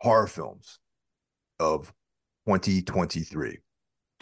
[0.00, 0.78] horror films
[1.58, 1.92] of
[2.46, 3.58] 2023.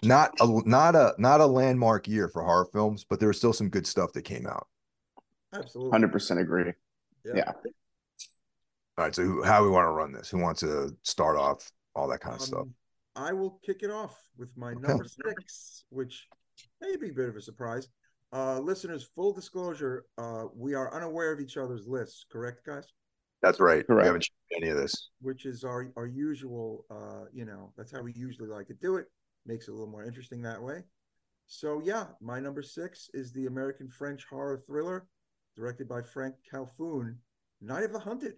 [0.05, 3.53] Not a not a not a landmark year for horror films, but there was still
[3.53, 4.69] some good stuff that came out.
[5.53, 5.99] Absolutely.
[5.99, 6.73] 100% agree.
[7.25, 7.33] Yeah.
[7.37, 7.53] yeah.
[8.97, 10.29] All right, so who, how we want to run this?
[10.29, 12.67] Who wants to start off all that kind of um, stuff?
[13.17, 14.89] I will kick it off with my okay.
[14.89, 16.27] number 6, which
[16.81, 17.89] may be a bit of a surprise.
[18.33, 22.87] Uh, listeners, full disclosure, uh, we are unaware of each other's lists, correct, guys?
[23.43, 23.87] That's right.
[23.87, 24.03] Correct.
[24.03, 25.11] We haven't any of this.
[25.21, 26.85] Which is our our usual.
[26.91, 29.07] Uh, you know, that's how we usually like to do it.
[29.47, 30.83] Makes it a little more interesting that way.
[31.47, 35.07] So yeah, my number six is the American French horror thriller,
[35.57, 37.17] directed by Frank Khalfoun,
[37.61, 38.35] Night of the Hunted.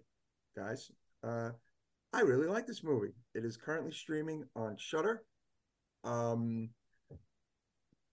[0.55, 0.91] Guys,
[1.23, 1.49] uh,
[2.13, 3.13] I really like this movie.
[3.35, 5.23] It is currently streaming on Shudder.
[6.03, 6.69] Um,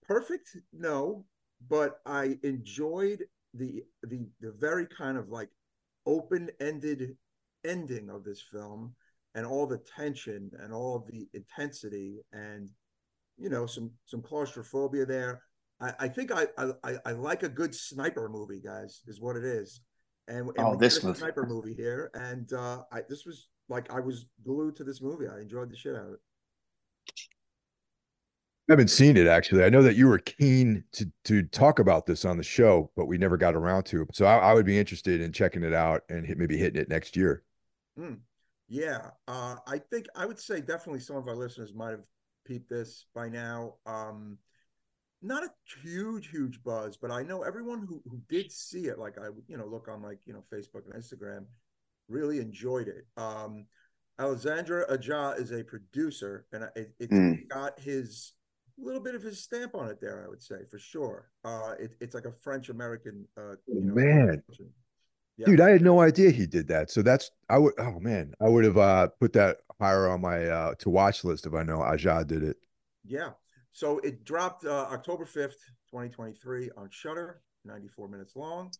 [0.07, 1.25] perfect, no,
[1.69, 3.23] but I enjoyed
[3.53, 5.49] the the the very kind of like
[6.09, 7.15] open-ended
[7.63, 8.95] ending of this film
[9.35, 12.69] and all the tension and all the intensity and
[13.37, 15.43] you know some some claustrophobia there.
[15.79, 19.45] I, I think I, I i like a good sniper movie guys is what it
[19.45, 19.81] is.
[20.27, 21.19] And, and oh, this was...
[21.19, 25.27] sniper movie here and uh i this was like i was glued to this movie.
[25.27, 26.19] I enjoyed the shit out of it
[28.69, 29.63] I haven't seen it actually.
[29.63, 33.07] I know that you were keen to to talk about this on the show, but
[33.07, 34.03] we never got around to.
[34.03, 34.15] It.
[34.15, 36.87] So I, I would be interested in checking it out and hit, maybe hitting it
[36.87, 37.43] next year.
[37.99, 38.19] Mm,
[38.67, 42.05] yeah, uh, I think I would say definitely some of our listeners might have
[42.45, 43.73] peeped this by now.
[43.87, 44.37] Um,
[45.23, 45.49] not a
[45.81, 49.57] huge, huge buzz, but I know everyone who who did see it, like I you
[49.57, 51.45] know look on like you know Facebook and Instagram,
[52.07, 53.07] really enjoyed it.
[53.17, 53.65] Um,
[54.19, 57.47] Alexandre Aja is a producer, and it, it's mm.
[57.47, 58.33] got his
[58.81, 61.29] a little bit of his stamp on it there, I would say for sure.
[61.43, 63.25] Uh, it, it's like a French American.
[63.37, 64.43] Uh, you know, man,
[65.37, 65.45] yeah.
[65.45, 66.91] dude, I had no idea he did that.
[66.91, 67.73] So that's I would.
[67.79, 71.45] Oh man, I would have uh, put that higher on my uh, to watch list
[71.45, 72.57] if I know Aja did it.
[73.05, 73.31] Yeah.
[73.71, 77.41] So it dropped uh, October fifth, twenty twenty three, on Shudder.
[77.65, 78.71] Ninety four minutes long.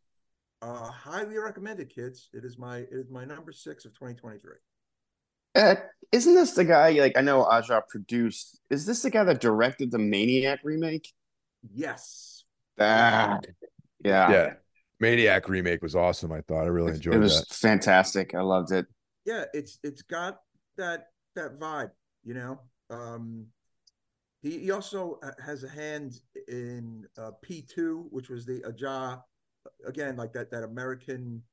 [0.61, 2.29] Uh, highly recommended, kids.
[2.33, 4.57] It is my it is my number six of twenty twenty three.
[5.55, 5.75] Uh,
[6.11, 6.91] isn't this the guy?
[6.91, 8.59] Like I know Aja produced.
[8.69, 11.11] Is this the guy that directed the Maniac remake?
[11.73, 12.43] Yes.
[12.77, 13.45] That.
[14.03, 14.31] Yeah.
[14.31, 14.53] Yeah.
[14.99, 16.31] Maniac remake was awesome.
[16.31, 17.17] I thought I really enjoyed it.
[17.17, 17.53] It was that.
[17.53, 18.35] fantastic.
[18.35, 18.85] I loved it.
[19.25, 20.39] Yeah, it's it's got
[20.77, 21.91] that that vibe.
[22.23, 22.59] You know,
[22.89, 23.45] um,
[24.41, 29.21] he he also has a hand in uh, P two, which was the Aja
[29.85, 31.43] again like that that American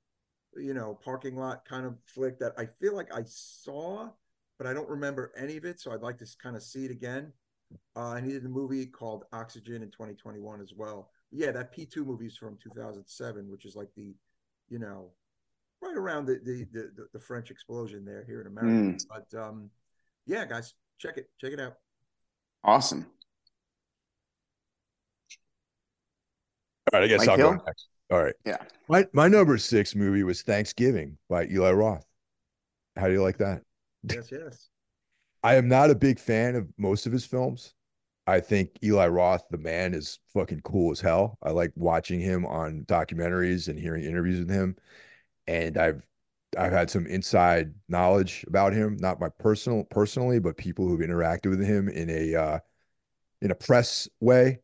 [0.56, 4.08] you know, parking lot kind of flick that I feel like I saw,
[4.58, 5.80] but I don't remember any of it.
[5.80, 7.32] So I'd like to kind of see it again.
[7.96, 11.10] Uh, and he did a movie called Oxygen in 2021 as well.
[11.32, 14.14] Yeah, that P2 movie is from 2007, which is like the,
[14.68, 15.10] you know,
[15.82, 18.72] right around the the the, the French explosion there here in America.
[18.72, 19.06] Mm.
[19.08, 19.70] But um,
[20.26, 21.74] yeah, guys, check it, check it out.
[22.64, 23.06] Awesome.
[26.92, 27.54] All right, I guess Mike I'll Hill?
[27.54, 27.88] go next.
[28.10, 28.34] All right.
[28.44, 28.58] Yeah.
[28.88, 32.06] My my number six movie was Thanksgiving by Eli Roth.
[32.96, 33.62] How do you like that?
[34.04, 34.68] Yes, yes.
[35.42, 37.74] I am not a big fan of most of his films.
[38.26, 41.38] I think Eli Roth, the man, is fucking cool as hell.
[41.42, 44.76] I like watching him on documentaries and hearing interviews with him.
[45.46, 46.06] And I've
[46.56, 51.50] I've had some inside knowledge about him, not my personal personally, but people who've interacted
[51.50, 52.58] with him in a uh
[53.42, 54.60] in a press way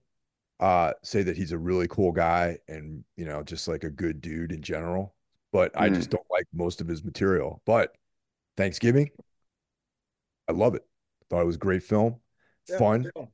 [0.63, 4.21] uh, say that he's a really cool guy and you know just like a good
[4.21, 5.15] dude in general.
[5.53, 5.81] But mm.
[5.81, 6.13] I just mm.
[6.13, 7.61] don't like most of his material.
[7.67, 7.93] But
[8.57, 9.11] Thanksgiving,
[10.49, 10.87] I love it.
[11.29, 12.21] Thought it was a great film,
[12.71, 13.11] yeah, fun.
[13.17, 13.25] Yeah.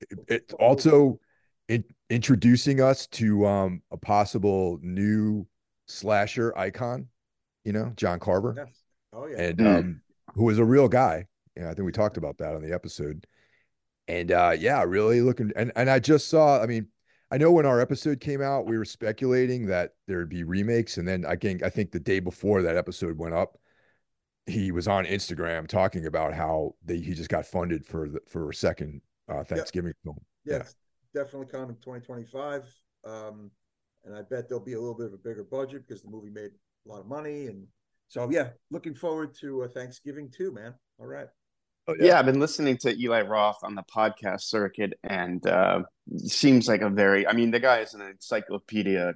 [0.00, 1.20] It, it's also
[1.68, 5.46] in, introducing us to um, a possible new
[5.86, 7.08] slasher icon.
[7.66, 8.54] You know, John Carver.
[8.56, 8.82] Yes.
[9.12, 9.40] Oh yeah.
[9.42, 9.78] And mm.
[9.78, 10.00] um,
[10.34, 11.26] who is a real guy.
[11.58, 13.26] Yeah, I think we talked about that on the episode.
[14.06, 16.60] And uh, yeah, really looking and and I just saw.
[16.60, 16.88] I mean,
[17.30, 21.08] I know when our episode came out, we were speculating that there'd be remakes, and
[21.08, 23.58] then again, I think the day before that episode went up,
[24.46, 28.50] he was on Instagram talking about how they, he just got funded for the, for
[28.50, 29.96] a second uh, Thanksgiving yep.
[30.04, 30.20] film.
[30.44, 30.74] Yes,
[31.14, 31.22] yeah.
[31.22, 32.62] definitely coming 2025.
[33.06, 33.50] Um,
[34.04, 36.30] and I bet there'll be a little bit of a bigger budget because the movie
[36.30, 36.50] made
[36.86, 37.46] a lot of money.
[37.46, 37.66] And
[38.08, 40.74] so, yeah, looking forward to uh, Thanksgiving too, man.
[40.98, 41.28] All right.
[41.86, 42.06] Oh, yeah.
[42.06, 42.18] yeah.
[42.18, 45.82] I've been listening to Eli Roth on the podcast circuit, and uh,
[46.16, 47.26] seems like a very.
[47.26, 49.14] I mean, the guy is an encyclopedia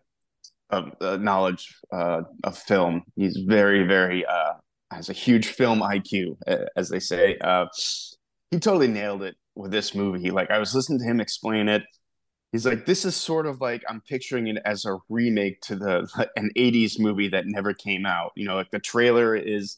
[0.71, 3.05] of uh, knowledge uh, of film.
[3.17, 4.55] He's very, very uh,
[4.91, 6.37] has a huge film IQ,
[6.77, 7.39] as they say.
[7.39, 7.67] Uh,
[8.51, 10.31] he totally nailed it with this movie.
[10.31, 11.83] Like I was listening to him explain it.
[12.53, 16.31] He's like, this is sort of like I'm picturing it as a remake to the
[16.37, 18.33] an '80s movie that never came out.
[18.37, 19.77] You know, like the trailer is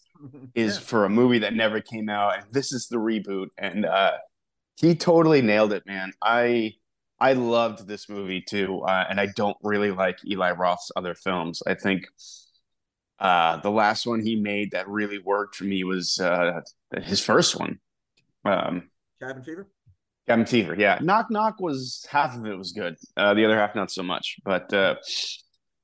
[0.54, 0.80] is yeah.
[0.80, 3.48] for a movie that never came out, and this is the reboot.
[3.58, 4.12] And uh,
[4.76, 6.12] he totally nailed it, man.
[6.22, 6.74] I
[7.18, 11.62] I loved this movie too, uh, and I don't really like Eli Roth's other films.
[11.66, 12.06] I think
[13.18, 16.60] uh, the last one he made that really worked for me was uh,
[17.02, 17.78] his first one.
[18.44, 18.88] Um,
[19.20, 19.68] Cabin Fever.
[20.26, 20.98] Cabin Fever, yeah.
[21.02, 22.96] Knock Knock was half of it was good.
[23.16, 24.36] Uh, the other half not so much.
[24.44, 24.94] But uh,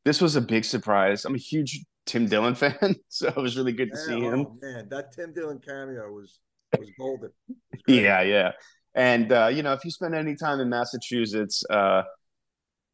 [0.05, 1.25] this was a big surprise.
[1.25, 4.47] I'm a huge Tim Dillon fan, so it was really good to see him.
[4.47, 6.39] Oh, man, that Tim Dillon cameo was
[6.79, 7.31] was golden.
[7.49, 8.53] Was yeah, yeah.
[8.95, 12.03] And uh, you know, if you spend any time in Massachusetts, uh,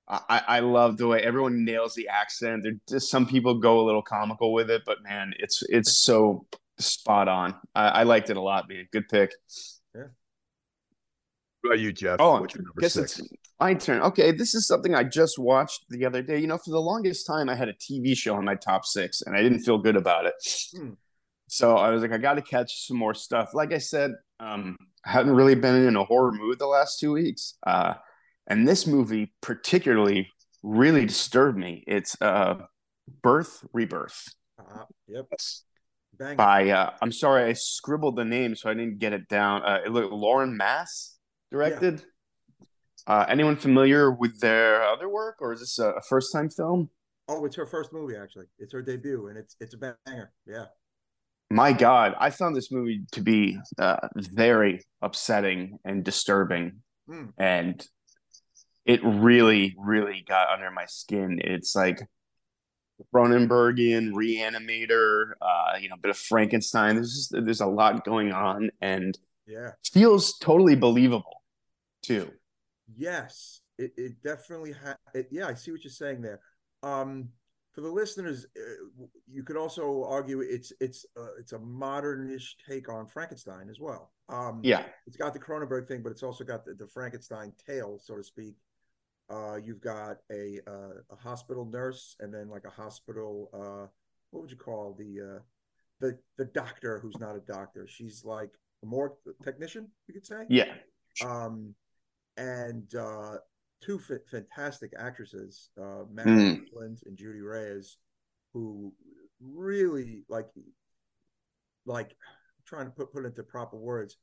[0.09, 2.65] I, I love the way everyone nails the accent.
[2.65, 6.47] There just some people go a little comical with it, but man, it's it's so
[6.79, 7.55] spot on.
[7.75, 8.89] I, I liked it a lot, man.
[8.93, 9.33] Good pick.
[11.65, 11.71] Yeah.
[11.71, 12.17] About you, Jeff?
[12.21, 12.47] Oh,
[12.79, 13.19] guess six?
[13.19, 13.29] it's
[13.61, 14.03] my turn.
[14.03, 16.39] Okay, this is something I just watched the other day.
[16.39, 19.23] You know, for the longest time, I had a TV show in my top six,
[19.23, 20.35] and I didn't feel good about it.
[20.77, 20.91] Hmm.
[21.49, 23.51] So I was like, I got to catch some more stuff.
[23.53, 27.13] Like I said, um, I hadn't really been in a horror mood the last two
[27.13, 27.59] weeks.
[27.67, 27.95] Uh,
[28.47, 30.31] and this movie particularly
[30.63, 31.85] really disturbed me.
[31.87, 32.55] It's uh,
[33.23, 34.35] Birth Rebirth.
[34.59, 35.27] Uh, yep.
[36.19, 36.37] Bang.
[36.37, 39.63] By uh, I'm sorry, I scribbled the name so I didn't get it down.
[39.63, 41.19] Uh, it looked Laura Moss
[41.53, 42.01] directed.
[42.01, 42.67] Yeah.
[43.07, 46.89] Uh, anyone familiar with their other work, or is this a, first time film?
[47.29, 48.47] Oh, it's her first movie actually.
[48.59, 50.33] It's her debut, and it's it's a banger.
[50.47, 50.67] Yeah.
[51.51, 57.29] My God, I found this movie to be uh, very upsetting and disturbing, mm.
[57.37, 57.85] and
[58.87, 61.41] it really, really got under my skin.
[61.45, 62.01] It's like
[63.15, 66.95] Cronenbergian reanimator, uh, you know, a bit of Frankenstein.
[66.95, 71.42] There's just, there's a lot going on, and yeah, feels totally believable
[72.03, 72.31] too.
[72.95, 74.97] Yes, it, it definitely had.
[75.31, 76.41] Yeah, I see what you're saying there.
[76.83, 77.29] Um,
[77.73, 82.89] for the listeners, uh, you could also argue it's it's uh, it's a modernish take
[82.89, 84.13] on Frankenstein as well.
[84.29, 87.99] Um, yeah, it's got the Cronenberg thing, but it's also got the, the Frankenstein tale,
[88.03, 88.57] so to speak.
[89.31, 93.49] Uh, you've got a uh, a hospital nurse, and then like a hospital.
[93.55, 93.87] Uh,
[94.31, 95.41] what would you call the uh,
[96.01, 97.87] the the doctor who's not a doctor?
[97.89, 98.51] She's like
[98.83, 100.45] a more technician, you could say.
[100.51, 100.75] Yeah.
[101.25, 101.75] Um,
[102.37, 103.37] and uh,
[103.81, 106.61] two f- fantastic actresses, uh, Matt mm.
[106.77, 107.99] and Judy Reyes,
[108.53, 108.93] who
[109.41, 110.49] really like
[111.87, 112.17] like
[112.67, 114.17] trying to put put into proper words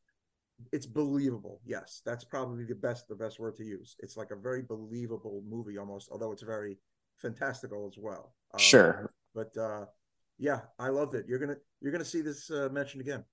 [0.72, 1.62] it's believable.
[1.66, 3.96] Yes, that's probably the best the best word to use.
[4.00, 6.78] It's like a very believable movie almost, although it's very
[7.16, 8.34] fantastical as well.
[8.54, 9.12] Um, sure.
[9.34, 9.86] But uh,
[10.38, 11.26] yeah, I loved it.
[11.28, 13.24] You're gonna you're gonna see this uh, mentioned again.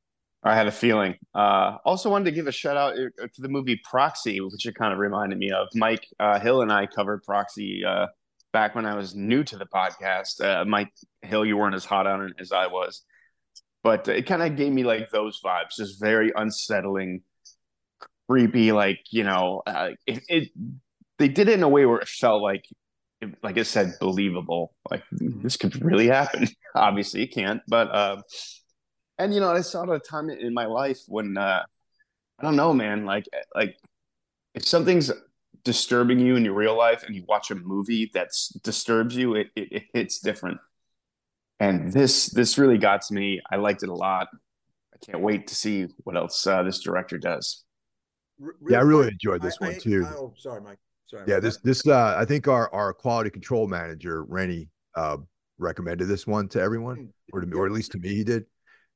[0.43, 1.17] I had a feeling.
[1.35, 4.75] Uh, also wanted to give a shout out uh, to the movie Proxy, which it
[4.75, 5.69] kind of reminded me of.
[5.75, 8.07] Mike uh, Hill and I covered Proxy uh,
[8.53, 10.41] back when I was new to the podcast.
[10.45, 13.03] Uh, Mike Hill, you weren't as hot on it as I was
[13.87, 17.23] but it kind of gave me like those vibes, just very unsettling,
[18.29, 18.73] creepy.
[18.73, 20.49] Like you know, uh, it, it
[21.21, 22.65] they did it in a way where it felt like,
[23.45, 24.75] like I said, believable.
[24.91, 25.41] Like mm-hmm.
[25.41, 26.49] this could really happen.
[26.75, 28.23] Obviously, it can't, but uh,
[29.19, 31.63] and you know, I saw it a time in my life when uh,
[32.39, 33.05] I don't know, man.
[33.05, 33.77] Like like
[34.55, 35.11] if something's
[35.65, 38.29] disturbing you in your real life and you watch a movie that
[38.63, 40.59] disturbs you, it, it, it hits different
[41.61, 43.41] and this this really got to me.
[43.51, 44.29] I liked it a lot.
[44.93, 47.65] I can't wait to see what else uh, this director does.
[48.69, 50.07] yeah, I really enjoyed this I, one too.
[50.07, 50.79] I, oh, sorry, Mike.
[51.07, 51.25] Sorry.
[51.27, 55.19] Yeah, this this uh, I think our our quality control manager Rennie uh,
[55.59, 57.07] recommended this one to everyone, hmm.
[57.33, 58.45] or to, or at least to me, he did.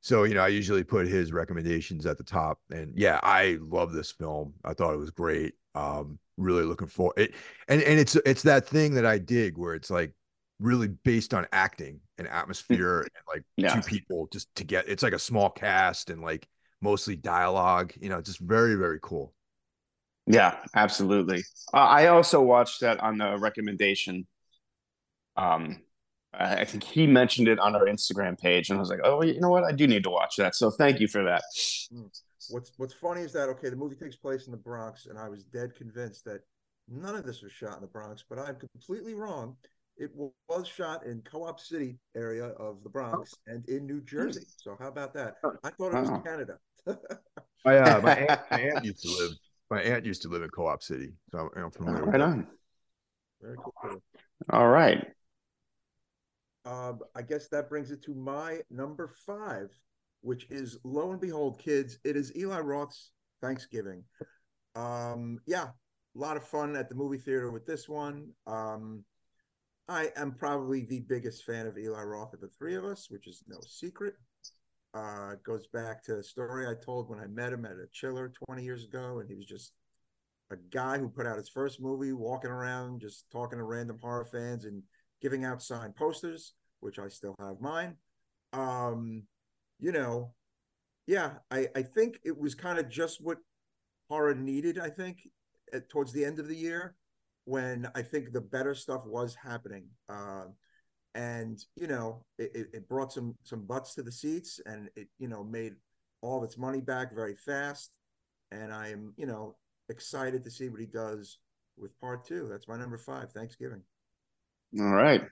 [0.00, 3.92] So you know, I usually put his recommendations at the top, and yeah, I love
[3.92, 4.54] this film.
[4.64, 5.54] I thought it was great.
[5.74, 7.34] Um, really looking for it,
[7.68, 10.12] and and it's it's that thing that I dig where it's like
[10.60, 12.32] really based on acting and mm.
[12.32, 13.74] atmosphere and like yeah.
[13.74, 16.46] two people just to get it's like a small cast and like
[16.82, 19.34] mostly dialogue you know just very very cool
[20.26, 21.42] yeah absolutely
[21.72, 24.26] uh, i also watched that on the recommendation
[25.36, 25.80] um
[26.34, 29.40] i think he mentioned it on our instagram page and i was like oh you
[29.40, 31.42] know what i do need to watch that so thank you for that
[31.92, 32.02] hmm.
[32.50, 35.28] what's what's funny is that okay the movie takes place in the bronx and i
[35.28, 36.40] was dead convinced that
[36.90, 39.56] none of this was shot in the Bronx, but I'm completely wrong.
[39.96, 43.52] It was shot in Co-op City area of the Bronx oh.
[43.52, 44.46] and in New Jersey.
[44.56, 45.34] So how about that?
[45.62, 46.18] I thought it was oh.
[46.20, 46.58] Canada.
[47.64, 49.32] my, uh, my, aunt, my aunt used to live.
[49.70, 52.04] My aunt used to live in Co-op City, so I'm familiar.
[52.04, 52.46] Right on.
[53.40, 54.02] Very cool.
[54.50, 55.06] All right.
[56.64, 59.70] Um, I guess that brings it to my number five,
[60.20, 64.04] which is lo and behold, kids, it is Eli Roth's Thanksgiving.
[64.74, 65.68] Um, yeah,
[66.16, 68.28] a lot of fun at the movie theater with this one.
[68.46, 69.04] Um,
[69.88, 73.26] I am probably the biggest fan of Eli Roth of the three of us, which
[73.26, 74.14] is no secret.
[74.92, 78.32] Uh, goes back to a story I told when I met him at a chiller
[78.46, 79.72] 20 years ago, and he was just
[80.50, 84.24] a guy who put out his first movie, walking around just talking to random horror
[84.24, 84.82] fans and
[85.20, 87.96] giving out signed posters, which I still have mine.
[88.52, 89.24] Um,
[89.78, 90.32] you know,
[91.06, 93.38] yeah, I, I think it was kind of just what
[94.08, 95.28] horror needed, I think,
[95.72, 96.94] at, towards the end of the year
[97.44, 99.86] when I think the better stuff was happening.
[100.08, 100.46] Uh,
[101.14, 105.26] and you know, it, it brought some some butts to the seats, and it you
[105.26, 105.74] know made
[106.22, 107.90] all of its money back very fast.
[108.52, 109.56] And I am you know
[109.88, 111.38] excited to see what he does
[111.76, 112.46] with part two.
[112.48, 113.32] That's my number five.
[113.32, 113.82] Thanksgiving.
[114.78, 115.22] All right.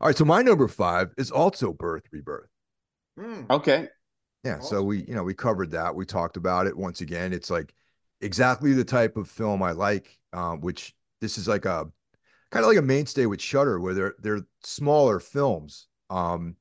[0.00, 0.16] All right.
[0.16, 2.48] So my number five is also Birth Rebirth.
[3.18, 3.50] Mm.
[3.50, 3.88] Okay.
[4.44, 4.56] Yeah.
[4.56, 4.68] Awesome.
[4.68, 5.94] So we, you know, we covered that.
[5.94, 7.32] We talked about it once again.
[7.32, 7.74] It's like
[8.20, 11.86] exactly the type of film I like, um, which this is like a
[12.50, 15.88] kind of like a mainstay with Shudder, where they're they're smaller films.
[16.08, 16.56] Um,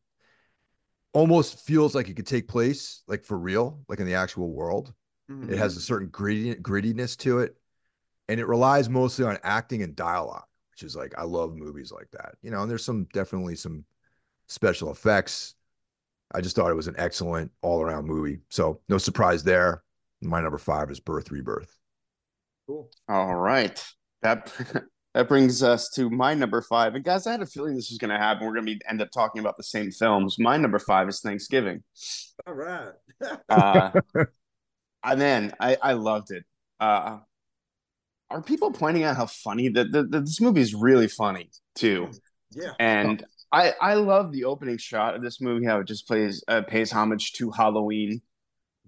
[1.13, 4.93] almost feels like it could take place like for real, like in the actual world.
[5.29, 5.53] Mm-hmm.
[5.53, 7.55] It has a certain gritty, grittiness to it,
[8.27, 10.45] and it relies mostly on acting and dialogue,
[10.79, 12.35] which is like I love movies like that.
[12.41, 13.83] You know, and there's some definitely some
[14.47, 15.55] special effects.
[16.31, 18.39] I just thought it was an excellent all around movie.
[18.49, 19.83] So no surprise there.
[20.21, 21.77] My number five is Birth Rebirth.
[22.67, 22.89] Cool.
[23.09, 23.83] All right.
[24.21, 24.53] That
[25.13, 26.95] that brings us to my number five.
[26.95, 28.47] And guys, I had a feeling this was going to happen.
[28.47, 30.39] We're going to be end up talking about the same films.
[30.39, 31.83] My number five is Thanksgiving.
[32.47, 32.93] All right.
[33.49, 33.91] uh,
[35.03, 36.45] and then I I loved it.
[36.79, 37.19] Uh,
[38.29, 42.09] are people pointing out how funny that this movie is really funny too?
[42.51, 42.73] Yeah.
[42.79, 46.61] And I I love the opening shot of this movie how it just plays uh,
[46.61, 48.21] pays homage to Halloween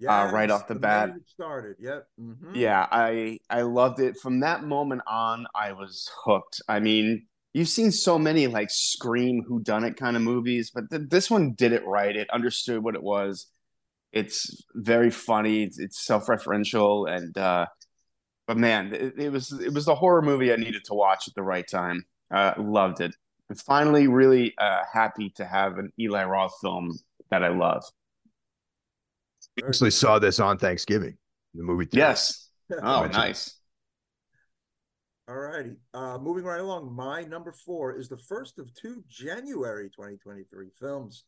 [0.01, 1.11] yes, uh, right off the, the bat.
[1.27, 2.07] started, yep.
[2.19, 2.55] Mm-hmm.
[2.55, 5.45] Yeah, I I loved it from that moment on.
[5.55, 6.61] I was hooked.
[6.67, 10.89] I mean, you've seen so many like Scream, Who Done It kind of movies, but
[10.89, 12.15] th- this one did it right.
[12.15, 13.47] It understood what it was.
[14.11, 15.63] It's very funny.
[15.63, 17.67] It's, it's self-referential, and uh,
[18.51, 21.35] but man, it, it, was it was the horror movie I needed to watch at
[21.35, 22.03] the right time.
[22.29, 23.15] Uh, loved it.
[23.49, 26.91] And finally, really uh, happy to have an Eli Roth film
[27.29, 27.85] that I love
[29.63, 31.17] I actually saw this on Thanksgiving,
[31.53, 31.85] the movie.
[31.85, 32.07] Theater.
[32.07, 32.49] Yes.
[32.83, 33.57] Oh, nice.
[35.29, 35.75] All righty.
[35.93, 41.23] Uh, moving right along, my number four is the first of two January 2023 films.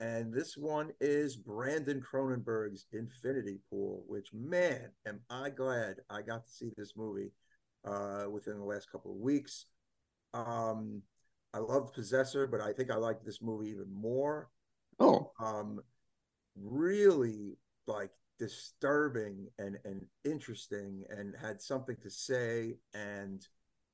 [0.00, 6.46] And this one is Brandon Cronenberg's Infinity Pool, which, man, am I glad I got
[6.46, 7.32] to see this movie
[7.84, 9.66] uh, within the last couple of weeks.
[10.34, 11.02] Um,
[11.52, 14.50] I love Possessor, but I think I like this movie even more.
[15.00, 15.32] Oh.
[15.40, 15.80] Um,
[16.62, 23.46] really like disturbing and and interesting and had something to say and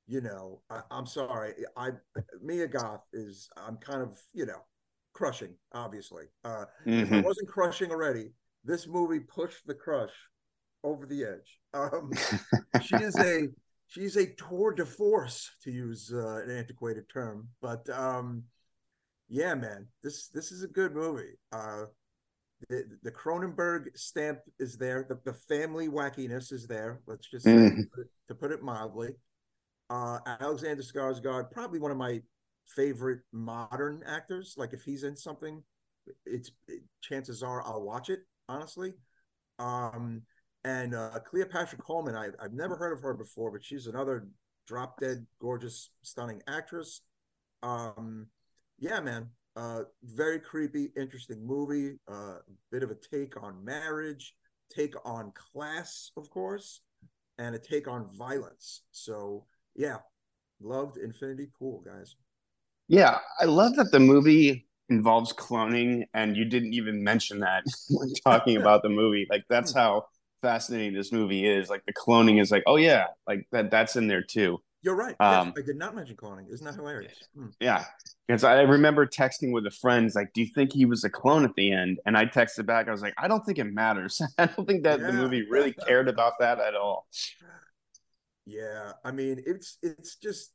[0.07, 1.89] you know I, am sorry i
[2.43, 4.61] mia goth is i'm kind of you know
[5.15, 6.91] crushing obviously uh mm-hmm.
[6.91, 7.25] if i mm-hmm.
[7.25, 8.31] wasn't crushing already
[8.65, 10.11] this movie pushed the crush
[10.83, 12.11] over the edge um
[12.81, 13.47] she is a
[13.87, 18.43] she's a tour de force to use uh, an antiquated term but um
[19.29, 21.85] yeah man this this is a good movie uh
[22.69, 25.05] the, the Cronenberg stamp is there.
[25.07, 27.01] The, the family wackiness is there.
[27.05, 27.83] Let's just say, mm.
[28.29, 29.09] to put it mildly.
[29.89, 32.21] Uh, Alexander Skarsgård, probably one of my
[32.67, 34.55] favorite modern actors.
[34.57, 35.63] Like if he's in something,
[36.25, 38.19] it's it, chances are I'll watch it.
[38.47, 38.93] Honestly,
[39.59, 40.21] um,
[40.63, 44.27] and uh, Cleopatra Coleman, I, I've never heard of her before, but she's another
[44.67, 47.01] drop dead gorgeous, stunning actress.
[47.63, 48.27] Um,
[48.79, 51.99] yeah, man, uh, very creepy, interesting movie.
[52.09, 52.37] A uh,
[52.71, 54.33] bit of a take on marriage,
[54.75, 56.81] take on class, of course,
[57.37, 58.81] and a take on violence.
[58.91, 59.45] So,
[59.75, 59.97] yeah,
[60.59, 62.15] loved Infinity Pool, guys.
[62.87, 68.13] Yeah, I love that the movie involves cloning, and you didn't even mention that when
[68.23, 69.27] talking about the movie.
[69.29, 70.05] Like, that's how
[70.41, 71.69] fascinating this movie is.
[71.69, 74.59] Like, the cloning is like, oh, yeah, like that, that's in there too.
[74.85, 75.15] You're right.
[75.19, 76.47] Um, yes, I did not mention cloning.
[76.47, 77.17] Isn't that hilarious?
[77.35, 77.47] Hmm.
[77.59, 77.85] Yeah,
[78.27, 81.43] because I remember texting with a friend, like, "Do you think he was a clone
[81.43, 84.21] at the end?" And I texted back, I was like, "I don't think it matters.
[84.37, 85.07] I don't think that yeah.
[85.07, 87.07] the movie really cared about that at all."
[88.45, 90.51] Yeah, I mean it's it's just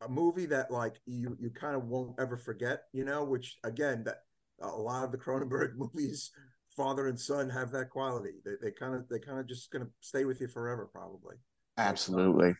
[0.00, 3.24] a movie that like you you kind of won't ever forget, you know.
[3.24, 4.22] Which again, that
[4.60, 6.30] a lot of the Cronenberg movies,
[6.76, 8.34] father and son, have that quality.
[8.44, 11.36] They they kind of they kind of just gonna stay with you forever, probably.
[11.76, 12.54] Absolutely.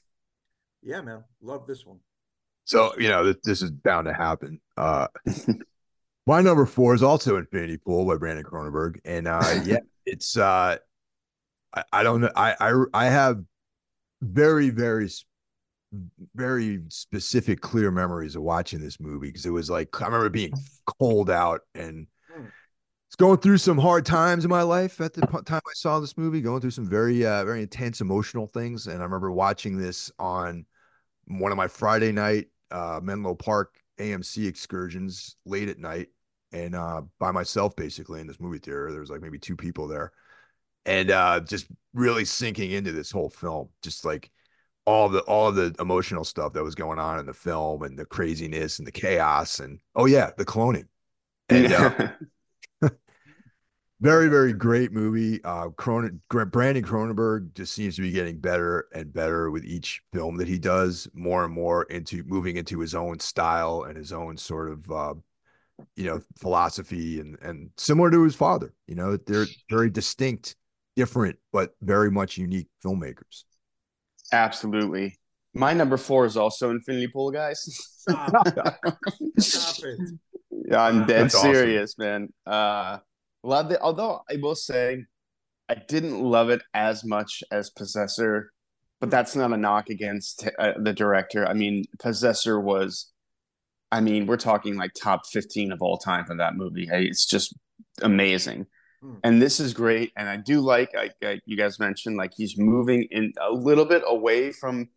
[0.82, 1.98] Yeah, man, love this one.
[2.64, 4.60] So you know this, this is bound to happen.
[4.76, 5.08] Uh,
[6.26, 10.76] my number four is also Infinity Pool by Brandon Cronenberg, and uh, yeah, it's uh,
[11.74, 12.30] I, I don't know.
[12.34, 13.42] I I I have
[14.20, 15.08] very very
[16.34, 20.52] very specific clear memories of watching this movie because it was like I remember being
[21.00, 22.06] cold out and
[23.08, 26.18] it's going through some hard times in my life at the time I saw this
[26.18, 30.12] movie, going through some very uh, very intense emotional things, and I remember watching this
[30.18, 30.66] on
[31.26, 36.08] one of my Friday night uh, Menlo Park AMC excursions late at night
[36.52, 38.90] and uh, by myself basically in this movie theater.
[38.90, 40.12] There was like maybe two people there,
[40.84, 44.30] and uh, just really sinking into this whole film, just like
[44.88, 48.06] all the all the emotional stuff that was going on in the film and the
[48.06, 50.86] craziness and the chaos and oh yeah, the cloning.
[51.50, 52.08] And uh,
[54.00, 55.44] very very great movie.
[55.44, 60.38] Uh, Cronin, Brandon Cronenberg just seems to be getting better and better with each film
[60.38, 61.06] that he does.
[61.12, 65.14] More and more into moving into his own style and his own sort of uh,
[65.96, 68.72] you know philosophy and and similar to his father.
[68.86, 70.56] You know, they're very distinct,
[70.96, 73.44] different, but very much unique filmmakers.
[74.32, 75.18] Absolutely.
[75.54, 77.62] My number four is also Infinity Pool, guys.
[77.62, 78.46] Stop,
[79.38, 80.10] Stop it.
[80.50, 82.04] Yeah, I'm dead That's serious, awesome.
[82.04, 82.28] man.
[82.46, 82.98] Uh,
[83.42, 83.78] Loved it.
[83.80, 85.04] Although I will say,
[85.68, 88.52] I didn't love it as much as Possessor,
[89.00, 91.46] but that's not a knock against uh, the director.
[91.46, 93.10] I mean, Possessor was,
[93.92, 96.86] I mean, we're talking like top 15 of all time for that movie.
[96.86, 97.54] Hey, it's just
[98.02, 98.66] amazing.
[99.02, 99.14] Hmm.
[99.24, 100.12] And this is great.
[100.16, 103.84] And I do like, like, like you guys mentioned, like he's moving in a little
[103.84, 104.88] bit away from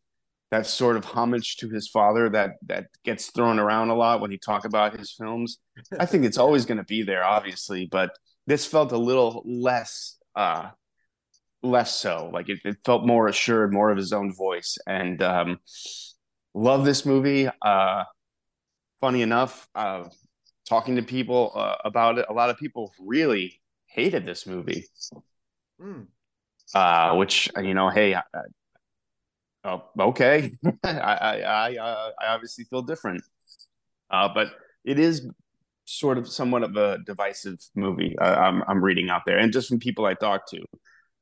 [0.51, 4.31] that sort of homage to his father that that gets thrown around a lot when
[4.31, 5.59] he talk about his films.
[5.97, 8.11] I think it's always going to be there, obviously, but
[8.47, 10.69] this felt a little less uh
[11.63, 15.59] less so like it, it felt more assured more of his own voice and um
[16.53, 18.03] love this movie uh
[18.99, 20.03] funny enough uh
[20.67, 23.60] talking to people uh, about it a lot of people really
[23.93, 24.85] hated this movie
[25.81, 26.05] mm.
[26.73, 28.23] uh which you know hey I,
[29.63, 33.23] oh okay I, I i uh, i obviously feel different
[34.09, 35.27] uh but it is
[35.91, 38.15] sort of somewhat of a divisive movie.
[38.19, 40.63] Uh, I'm I'm reading out there, and just from people I talked to,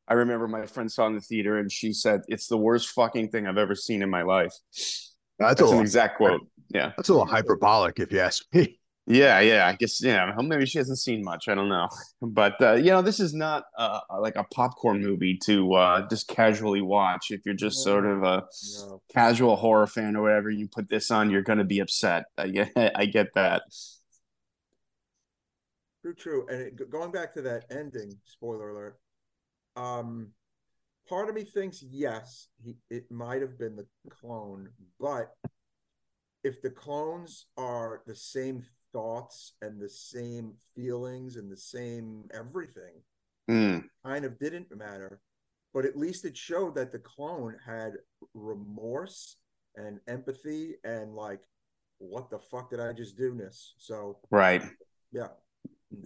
[0.07, 3.29] I remember my friend saw in the theater, and she said it's the worst fucking
[3.29, 4.53] thing I've ever seen in my life.
[5.39, 6.41] That's, that's an exact quote.
[6.69, 8.78] Yeah, that's a little hyperbolic, if you ask me.
[9.07, 9.67] Yeah, yeah.
[9.67, 10.31] I guess yeah.
[10.39, 11.47] Maybe she hasn't seen much.
[11.47, 11.89] I don't know,
[12.21, 16.27] but uh, you know, this is not uh, like a popcorn movie to uh, just
[16.27, 17.31] casually watch.
[17.31, 18.45] If you're just sort of a
[18.77, 19.01] no.
[19.11, 22.25] casual horror fan or whatever, you put this on, you're going to be upset.
[22.37, 23.63] I get, I get that.
[26.03, 26.47] True, true.
[26.49, 28.99] And it, going back to that ending, spoiler alert.
[29.75, 30.29] Um,
[31.07, 34.69] part of me thinks yes, he, it might have been the clone,
[34.99, 35.31] but
[36.43, 38.63] if the clones are the same
[38.93, 43.01] thoughts and the same feelings and the same everything,
[43.49, 43.83] mm.
[44.05, 45.19] kind of didn't matter.
[45.73, 47.93] But at least it showed that the clone had
[48.33, 49.37] remorse
[49.75, 51.39] and empathy and like,
[51.99, 53.75] what the fuck did I just do this?
[53.77, 54.63] So right,
[55.11, 55.27] yeah,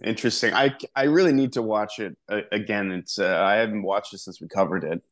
[0.02, 0.54] Interesting.
[0.54, 2.90] I I really need to watch it uh, again.
[2.90, 5.02] It's uh, I haven't watched it since we covered it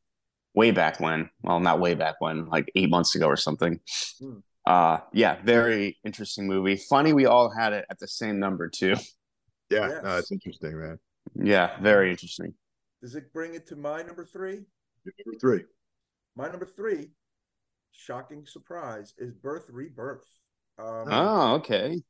[0.55, 1.29] way back when.
[1.43, 3.81] Well, not way back when, like eight months ago or something.
[4.19, 4.39] Hmm.
[4.65, 6.77] Uh, yeah, very interesting movie.
[6.77, 8.95] Funny, we all had it at the same number too.
[9.71, 10.03] Yeah, yes.
[10.05, 10.99] no, it's interesting, man.
[11.35, 12.55] Yeah, very interesting.
[13.01, 14.61] Does it bring it to my number three?
[15.05, 15.65] Number three.
[16.37, 17.11] My number three,
[17.91, 20.27] shocking surprise, is Birth Rebirth.
[20.79, 22.03] Um, oh, okay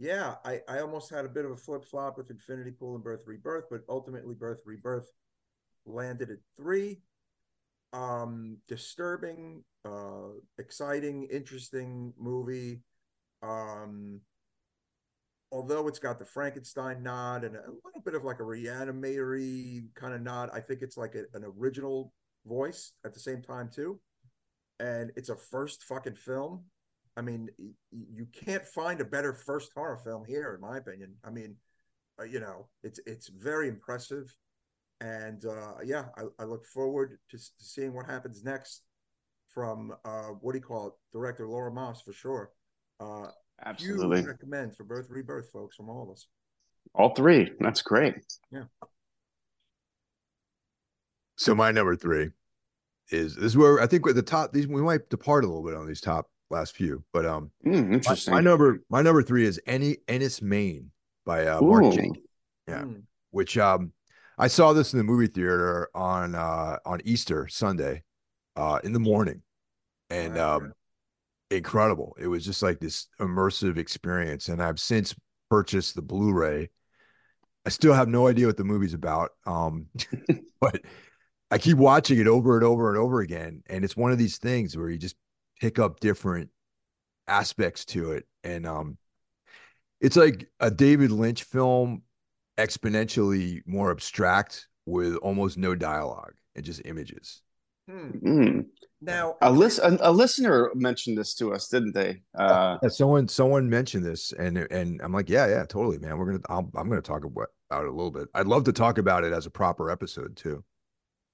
[0.00, 3.04] yeah, I, I almost had a bit of a flip flop with Infinity Pool and
[3.04, 5.12] Birth Rebirth, but ultimately Birth Rebirth
[5.84, 7.02] landed at three.
[7.92, 10.28] Um, disturbing, uh,
[10.58, 12.80] exciting, interesting movie.
[13.42, 14.20] Um,
[15.52, 20.14] although it's got the Frankenstein nod and a little bit of like a reanimatory kind
[20.14, 22.12] of nod, I think it's like a, an original
[22.46, 24.00] voice at the same time too.
[24.78, 26.64] And it's a first fucking film
[27.16, 27.48] I mean,
[27.90, 31.14] you can't find a better first horror film here, in my opinion.
[31.24, 31.56] I mean,
[32.20, 34.34] uh, you know, it's it's very impressive,
[35.00, 38.84] and uh, yeah, I, I look forward to, to, seeing what happens next
[39.54, 42.50] from uh, what do you call it, director Laura Moss for sure.
[43.00, 43.26] Uh,
[43.64, 46.26] Absolutely, recommend for Birth Rebirth, folks, from all of us.
[46.94, 47.52] All three.
[47.60, 48.14] That's great.
[48.50, 48.64] Yeah.
[51.36, 52.30] So my number three
[53.10, 55.64] is this is where I think with the top these we might depart a little
[55.64, 58.34] bit on these top last few, but um, Mm, my, interesting.
[58.34, 60.90] my number my number three is any Enys Men
[61.24, 61.92] by uh, Mark Ooh.
[61.92, 62.26] Jenkins,
[62.68, 62.82] Yeah.
[62.82, 63.02] Mm.
[63.30, 63.92] which um
[64.38, 68.02] I saw this in the movie theater on uh on Easter Sunday,
[68.56, 69.42] uh in the morning,
[70.08, 70.56] and Wow.
[70.56, 70.72] um
[71.50, 72.16] incredible.
[72.18, 75.14] It was just like this immersive experience, and I've since
[75.50, 76.70] purchased the Blu-ray.
[77.66, 79.86] I still have no idea what the movie's about, um,
[80.60, 80.80] but
[81.50, 84.38] I keep watching it over and over and over again, and it's one of these
[84.38, 85.16] things where you just
[85.60, 86.50] pick up different
[87.26, 88.96] aspects to it, and um,
[90.00, 92.02] it's like a David Lynch film,
[92.56, 97.42] exponentially more abstract with almost no dialogue and just images.
[97.90, 98.10] Hmm.
[98.28, 98.66] Mm.
[99.02, 102.22] Now, A, lis- a, a listener mentioned this to us, didn't they?
[102.38, 106.18] Uh, Yeah, someone someone mentioned this, and and I'm like, yeah, yeah, totally, man.
[106.18, 108.28] We're gonna I'll, I'm gonna talk about about it a little bit.
[108.34, 110.62] I'd love to talk about it as a proper episode too.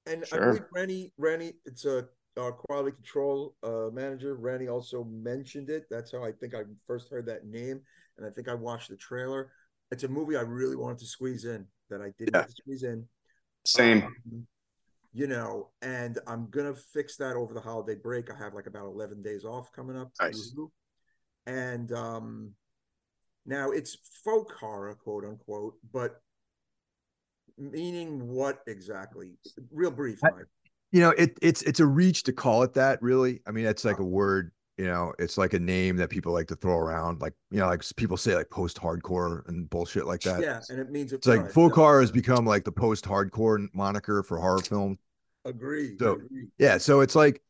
[0.07, 0.47] and I Sure.
[0.47, 2.07] believe Rennie, Rennie, it's a
[2.39, 4.37] our quality control uh, manager.
[4.37, 5.87] Rennie also mentioned it.
[5.91, 7.81] That's how I think I first heard that name,
[8.17, 9.51] and I think I watched the trailer.
[9.91, 12.47] It's a movie I really wanted to squeeze in that I didn't Yeah.
[12.49, 13.09] squeeze in.
[13.65, 14.05] same.
[14.05, 14.47] Um,
[15.17, 18.31] you know, and I'm gonna fix that over the holiday break.
[18.31, 20.11] I have like about 11 days off coming up.
[20.21, 20.55] Nice.
[21.47, 22.51] And um
[23.47, 26.21] now it's folk horror, quote unquote, but
[27.57, 29.39] meaning what exactly?
[29.73, 30.33] Real brief, I-
[30.93, 33.01] You know, it it's it's a reach to call it that.
[33.01, 34.53] Really, I mean, it's like a word.
[34.77, 37.23] You know, it's like a name that people like to throw around.
[37.23, 40.43] Like you know, like people say like post hardcore and bullshit like that.
[40.43, 43.07] Yeah, and it means It's like right, folk no, horror has become like the post
[43.07, 44.99] hardcore moniker for horror film.
[45.47, 45.97] Agree.
[45.99, 46.49] So- agree.
[46.59, 47.42] Yeah, so it's like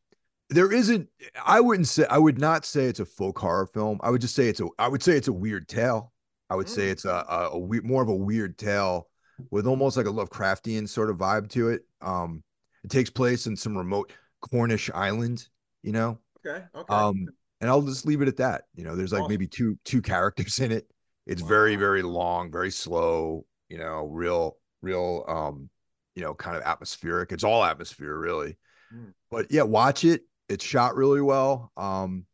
[0.49, 1.09] there isn't.
[1.45, 2.05] I wouldn't say.
[2.09, 3.99] I would not say it's a folk horror film.
[4.01, 4.67] I would just say it's a.
[4.79, 6.13] I would say it's a weird tale.
[6.49, 6.91] I would say Mm.
[6.91, 9.09] it's a a, a we- more of a weird tale
[9.51, 11.81] with almost like a Lovecraftian sort of vibe to it.
[12.01, 12.43] Um,
[12.83, 15.47] it takes place in some remote Cornish island,
[15.83, 16.19] you know.
[16.45, 16.63] Okay.
[16.73, 16.93] Okay.
[16.93, 17.27] Um,
[17.59, 18.63] and I'll just leave it at that.
[18.75, 19.31] You know, there's like Awesome.
[19.33, 20.87] maybe two two characters in it.
[21.25, 23.45] It's very very long, very slow.
[23.67, 25.69] You know, real real um,
[26.17, 27.31] you know, kind of atmospheric.
[27.31, 28.57] It's all atmosphere really.
[28.91, 29.13] Mm.
[29.29, 30.23] But yeah, watch it.
[30.49, 31.71] It's shot really well.
[31.77, 32.25] Um,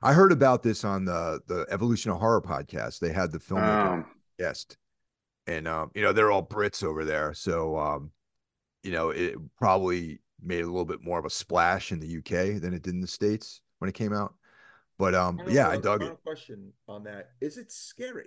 [0.00, 3.00] I heard about this on the the Evolution of Horror podcast.
[3.00, 4.06] They had the filmmaker Um,
[4.38, 4.76] guest,
[5.48, 8.12] and um, you know they're all Brits over there, so um,
[8.84, 12.60] you know it probably made a little bit more of a splash in the UK
[12.62, 14.32] than it did in the states when it came out.
[14.96, 16.16] But um, yeah, I dug it.
[16.22, 18.26] Question on that: Is it scary?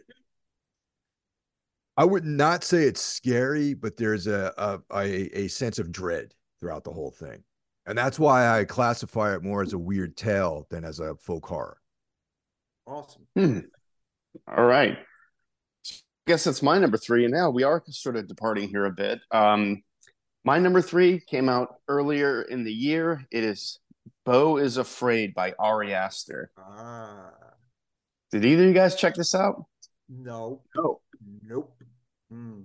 [1.98, 6.34] I would not say it's scary, but there's a a, a a sense of dread
[6.60, 7.44] throughout the whole thing,
[7.86, 11.46] and that's why I classify it more as a weird tale than as a folk
[11.46, 11.78] horror.
[12.88, 13.28] Awesome.
[13.36, 13.60] hmm.
[14.48, 14.98] All right.
[16.28, 17.26] Guess that's my number three.
[17.26, 19.20] And now we are sort of departing here a bit.
[19.32, 19.82] Um,
[20.46, 23.26] my number three came out earlier in the year.
[23.32, 23.80] It is
[24.26, 26.52] Bo is Afraid by Ari Aster.
[26.58, 27.32] Ah,
[28.32, 29.66] Did either of you guys check this out?
[30.10, 31.02] no, Oh.
[31.44, 31.74] nope.
[32.32, 32.62] Hmm.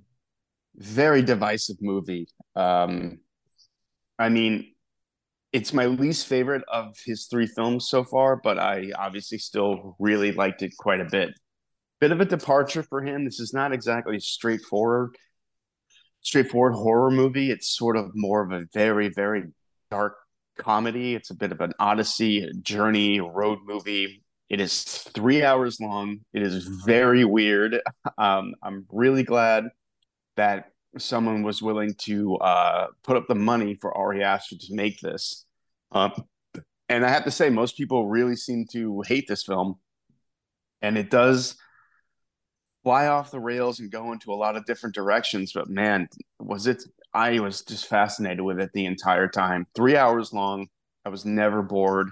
[0.76, 2.28] very divisive movie.
[2.54, 3.18] Um,
[4.18, 4.72] I mean,
[5.52, 10.32] it's my least favorite of his three films so far, but I obviously still really
[10.32, 11.30] liked it quite a bit.
[12.00, 13.24] Bit of a departure for him.
[13.24, 15.16] This is not exactly a straightforward,
[16.20, 17.50] straightforward horror movie.
[17.50, 19.44] It's sort of more of a very, very
[19.90, 20.16] dark
[20.58, 21.14] comedy.
[21.14, 24.22] It's a bit of an odyssey, journey, road movie.
[24.48, 26.20] It is three hours long.
[26.32, 27.80] It is very weird.
[28.16, 29.64] Um, I'm really glad
[30.36, 35.00] that someone was willing to uh, put up the money for Ari Aster to make
[35.00, 35.44] this.
[35.92, 36.12] Um,
[36.88, 39.80] and I have to say, most people really seem to hate this film,
[40.80, 41.56] and it does
[42.84, 45.52] fly off the rails and go into a lot of different directions.
[45.52, 46.06] But man,
[46.38, 46.84] was it?
[47.12, 49.66] I was just fascinated with it the entire time.
[49.74, 50.68] Three hours long.
[51.04, 52.10] I was never bored.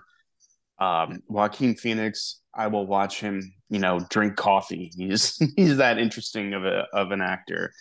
[0.84, 3.52] Um, Joaquin Phoenix, I will watch him.
[3.70, 4.92] You know, drink coffee.
[4.96, 7.72] He's he's that interesting of a of an actor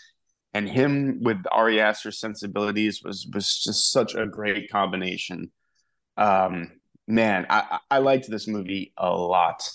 [0.54, 5.51] and him with Ari Aster's sensibilities was was just such a great combination.
[6.18, 6.72] Um,
[7.08, 9.68] man, I I liked this movie a lot.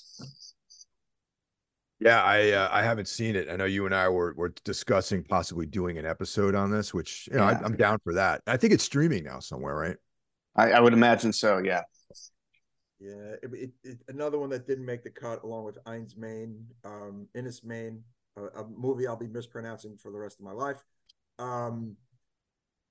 [2.00, 3.48] Yeah, I uh, I haven't seen it.
[3.50, 7.28] I know you and I were were discussing possibly doing an episode on this, which
[7.30, 7.58] you know Yeah.
[7.60, 8.42] I, I'm down for that.
[8.46, 9.96] I think it's streaming now somewhere, right?
[10.56, 11.58] I, I would imagine so.
[11.58, 11.82] Yeah.
[13.00, 16.64] Yeah, it, it, it, another one that didn't make the cut, along with Eins Main,
[16.84, 18.02] um, Enys Men,
[18.36, 20.82] a, a movie I'll be mispronouncing for the rest of my life.
[21.38, 21.96] Um,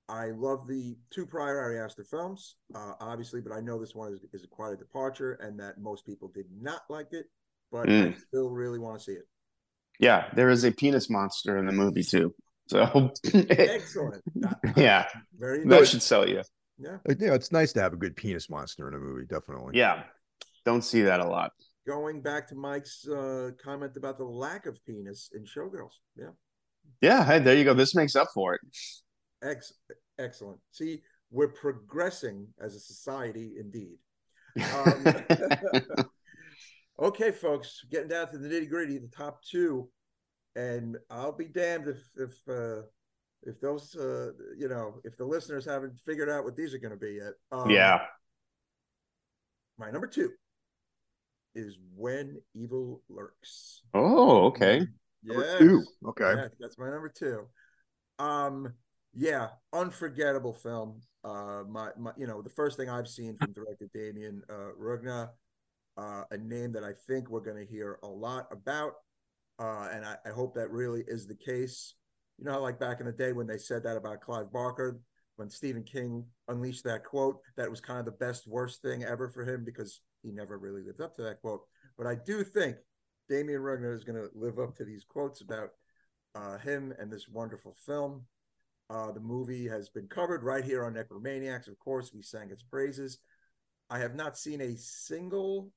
[0.08, 4.12] I love the two prior Ari Aster films, uh, obviously, but I know this one
[4.12, 7.26] is, is quite a departure, and that most people did not like it.
[7.70, 8.14] But I Mm.
[8.28, 9.28] still really want to see it.
[10.00, 12.34] Yeah, there is a penis monster in the movie too.
[12.68, 13.12] So
[13.58, 14.22] Excellent.
[14.76, 15.06] yeah,
[15.38, 16.42] Very that should sell you.
[16.78, 16.98] Yeah.
[17.06, 19.78] Like, you it's nice to have a good penis monster in a movie, definitely.
[19.78, 20.04] Yeah,
[20.64, 21.52] don't see that a lot.
[21.86, 25.94] Going back to Mike's uh, comment about the lack of penis in Showgirls.
[26.16, 26.30] Yeah.
[27.00, 27.74] Yeah, hey, there you go.
[27.74, 28.60] This makes up for it.
[29.42, 29.74] Ex-
[30.18, 30.58] excellent.
[30.72, 33.98] See, we're progressing as a society indeed.
[34.74, 35.06] Um,
[37.00, 39.88] okay, folks, getting down to the nitty gritty, the top two,
[40.56, 42.82] and I'll be damned if if uh,
[43.42, 46.92] if those uh, you know if the listeners haven't figured out what these are going
[46.92, 47.32] to be yet.
[47.52, 48.00] Um, yeah,
[49.78, 50.30] my number two
[51.54, 53.82] is when evil lurks.
[53.94, 54.86] Oh, okay.
[55.22, 55.58] Yeah.
[55.58, 55.84] Two.
[56.06, 56.34] Okay.
[56.36, 57.46] Yeah, that's my number two.
[58.18, 58.74] Um,
[59.14, 61.00] yeah, unforgettable film.
[61.24, 65.30] Uh, my, my, you know, the first thing I've seen from director Demian uh, Rugna,
[65.96, 68.92] uh, a name that I think we're going to hear a lot about,
[69.58, 71.94] uh, and I, I hope that really is the case.
[72.38, 75.00] You know, like back in the day when they said that about Clive Barker,
[75.36, 79.28] when Stephen King unleashed that quote, that was kind of the best worst thing ever
[79.28, 81.62] for him because he never really lived up to that quote.
[81.96, 82.76] But I do think
[83.30, 85.70] Demian Rugna is going to live up to these quotes about
[86.34, 88.24] uh, him and this wonderful film.
[88.90, 91.68] Uh, the movie has been covered right here on Necromaniacs.
[91.68, 93.18] Of course, we sang its praises.
[93.90, 95.70] I have not seen a single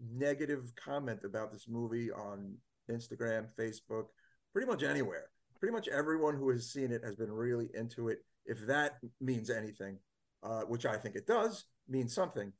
[0.00, 2.56] negative comment about this movie on
[2.90, 4.06] Instagram, Facebook,
[4.52, 5.31] pretty much anywhere.
[5.62, 8.18] Pretty much everyone who has seen it has been really into it.
[8.46, 9.96] If that means anything,
[10.42, 12.52] uh, which I think it does, means something.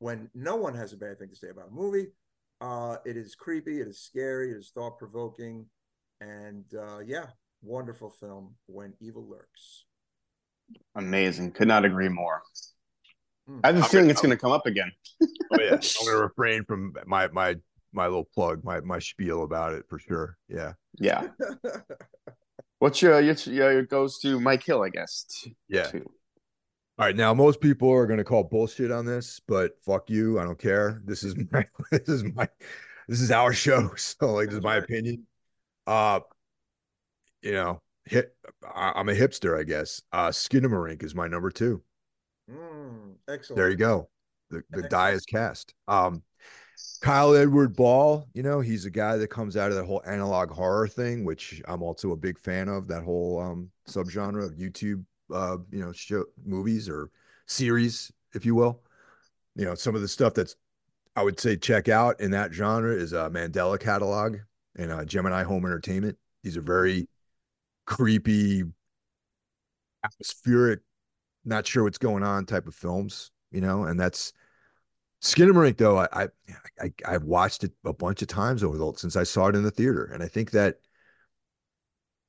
[0.00, 2.08] When no one has a bad thing to say about a movie,
[2.60, 5.66] uh, it is creepy, it is scary, it is thought provoking,
[6.20, 7.26] and uh, yeah,
[7.62, 8.56] wonderful film.
[8.66, 9.84] When Evil Lurks.
[10.96, 11.52] Amazing.
[11.52, 12.42] Could not agree more.
[13.48, 13.60] Mm.
[13.62, 14.90] I have a I'm feeling gonna- it's going to come up again.
[15.22, 15.74] Oh yeah.
[16.00, 17.54] I'm gonna refrain from my my
[17.92, 20.36] my little plug, my my spiel about it for sure.
[20.48, 20.72] Yeah.
[20.98, 21.28] Yeah.
[22.80, 25.24] What's your your, your goes to Mike Hill, I guess.
[25.28, 25.84] t- Yeah.
[25.84, 26.10] too.
[26.98, 27.14] All right.
[27.14, 30.40] Now most people are gonna call bullshit on this, but fuck you.
[30.40, 31.00] I don't care.
[31.04, 32.48] This is my this is my
[33.06, 33.90] this is our show.
[33.96, 35.26] So like this is my opinion.
[35.86, 36.20] Uh
[37.42, 40.00] you know, hit I, I'm a hipster, I guess.
[40.12, 41.82] Uh Skinamarink is my number two.
[42.50, 43.58] Mm, excellent.
[43.58, 44.08] There you go.
[44.50, 45.74] The the die is cast.
[45.86, 46.22] Um
[47.00, 50.50] Kyle Edward Ball, you know, he's a guy that comes out of that whole analog
[50.50, 55.04] horror thing, which I'm also a big fan of, that whole um subgenre of YouTube
[55.32, 57.08] uh, you know, show movies or
[57.46, 58.82] series, if you will.
[59.56, 60.56] You know, some of the stuff that's
[61.16, 64.36] I would say check out in that genre is uh Mandela catalog
[64.76, 66.18] and uh Gemini Home Entertainment.
[66.42, 67.08] These are very
[67.86, 68.64] creepy,
[70.04, 70.80] atmospheric,
[71.44, 74.32] not sure what's going on type of films, you know, and that's
[75.22, 75.98] Skinamarink though.
[75.98, 76.28] I, I
[76.80, 79.62] I I've watched it a bunch of times over the since I saw it in
[79.62, 80.78] the theater, and I think that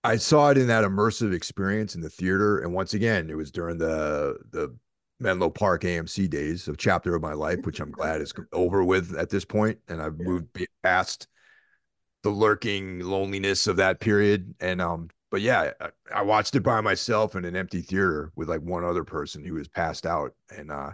[0.03, 2.59] I saw it in that immersive experience in the theater.
[2.59, 4.75] And once again, it was during the the
[5.19, 9.15] Menlo Park AMC days of chapter of my life, which I'm glad is over with
[9.15, 10.25] at this point, and I've Yeah.
[10.25, 10.47] moved
[10.83, 11.27] past
[12.23, 14.55] the lurking loneliness of that period.
[14.59, 18.49] And um, but yeah, I, I watched it by myself in an empty theater with
[18.49, 20.91] like one other person who was passed out, and uh,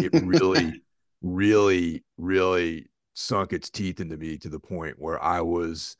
[0.00, 0.82] it really,
[1.26, 5.96] really, really sunk its teeth into me to the point where I was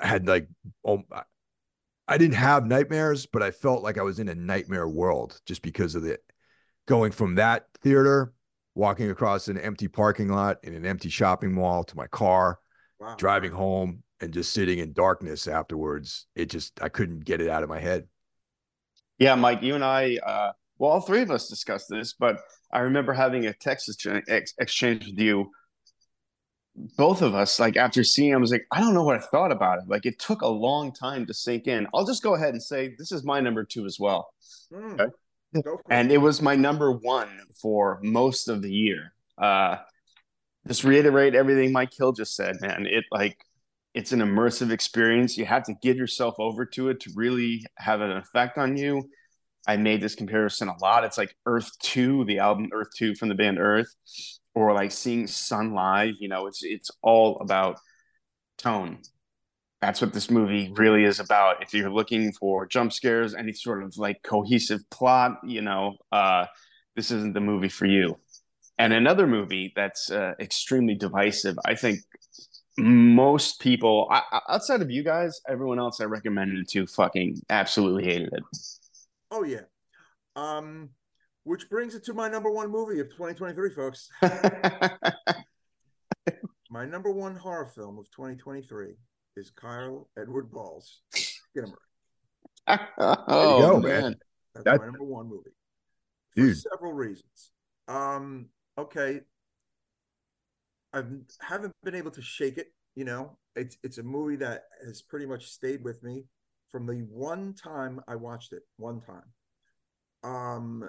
[0.00, 0.48] I had like
[0.86, 1.22] I-
[2.10, 5.60] I didn't have nightmares, but I felt like I was in a nightmare world just
[5.60, 6.18] because of the
[6.86, 8.32] going from that theater,
[8.74, 12.60] walking across an empty parking lot in an empty shopping mall to my car,
[12.98, 13.14] Wow.
[13.16, 16.26] driving home and just sitting in darkness afterwards.
[16.34, 18.08] It just I couldn't get it out of my head.
[19.18, 22.40] Yeah, Mike, you and I, uh, well, all three of us discussed this, but
[22.72, 25.50] I remember having a text exchange, ex- exchange with you.
[26.96, 29.50] Both of us, like after seeing, I was like, I don't know what I thought
[29.50, 29.88] about it.
[29.88, 31.88] Like it took a long time to sink in.
[31.92, 34.28] I'll just go ahead and say this is my number two as well.
[34.72, 35.00] Mm.
[35.56, 35.82] Okay.
[35.90, 39.12] And it was my number one for most of the year.
[39.36, 39.76] Uh,
[40.66, 42.86] just reiterate everything Mike Hill just said, man.
[42.86, 43.38] It like
[43.94, 45.38] it's an immersive experience.
[45.38, 49.08] You have to give yourself over to it to really have an effect on you.
[49.66, 51.04] I made this comparison a lot.
[51.04, 53.94] It's like Earth Two, the album Earth Two from the band Earth,
[54.54, 56.14] or like seeing Sun live.
[56.18, 57.78] You know, it's it's all about
[58.56, 58.98] tone.
[59.80, 61.62] That's what this movie really is about.
[61.62, 66.46] If you're looking for jump scares, any sort of like cohesive plot, you know, uh,
[66.96, 68.18] this isn't the movie for you.
[68.78, 72.00] And another movie that's uh, extremely divisive, I think
[72.76, 78.04] most people I- outside of you guys, everyone else I recommended it to fucking absolutely
[78.04, 78.42] hated it.
[79.30, 79.62] Oh yeah.
[80.36, 80.90] Um,
[81.44, 84.08] which brings it to my number one movie of 2023, folks.
[86.70, 88.94] My number one horror film of 2023
[89.36, 91.72] is Kyle Edward Ball's Skinamarink.
[92.98, 94.16] oh go, man.
[94.54, 95.50] That's That- my number one movie.
[96.36, 97.52] for several reasons.
[97.88, 99.20] Um, okay,
[100.92, 101.02] I
[101.40, 102.66] haven't been able to shake it.
[102.94, 106.24] You know, it's it's a movie that has pretty much stayed with me
[106.70, 108.62] from the one time I watched it.
[108.76, 109.24] One time.
[110.22, 110.88] Um,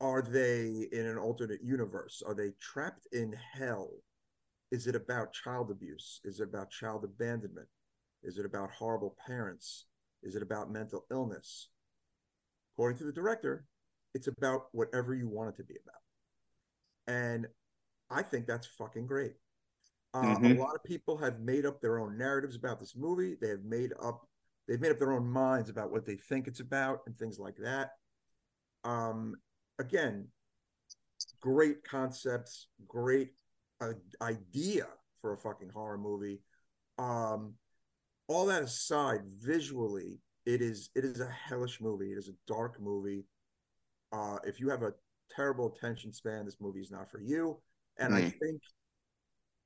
[0.00, 2.22] are they in an alternate universe?
[2.26, 3.90] Are they trapped in hell?
[4.70, 6.20] Is it about child abuse?
[6.24, 7.68] Is it about child abandonment?
[8.22, 9.86] Is it about horrible parents?
[10.22, 11.68] Is it about mental illness?
[12.74, 13.66] According to the director,
[14.14, 17.16] it's about whatever you want it to be about.
[17.16, 17.46] And
[18.10, 19.34] I think that's fucking great.
[20.14, 20.58] Uh, mm-hmm.
[20.58, 23.36] A lot of people have made up their own narratives about this movie.
[23.40, 24.26] They have made up,
[24.66, 27.56] they've made up their own minds about what they think it's about and things like
[27.56, 27.90] that.
[28.84, 29.34] Um,
[29.78, 30.28] again,
[31.40, 33.32] great concepts, great
[33.80, 34.86] uh, idea
[35.20, 36.40] for a fucking horror movie.
[36.98, 37.54] Um,
[38.28, 42.12] all that aside, visually, it is it is a hellish movie.
[42.12, 43.24] It is a dark movie.
[44.12, 44.92] Uh, if you have a
[45.34, 47.58] terrible attention span, this movie is not for you.
[47.98, 48.16] And mm.
[48.16, 48.60] I think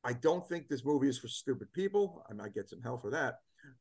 [0.05, 2.25] I don't think this movie is for stupid people.
[2.31, 3.37] I might get some hell for that.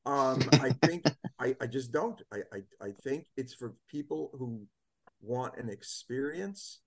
[0.05, 1.03] Um, I think
[1.39, 2.21] I, I just don't.
[2.31, 4.65] I, I I think it's for people who
[5.21, 6.81] want an experience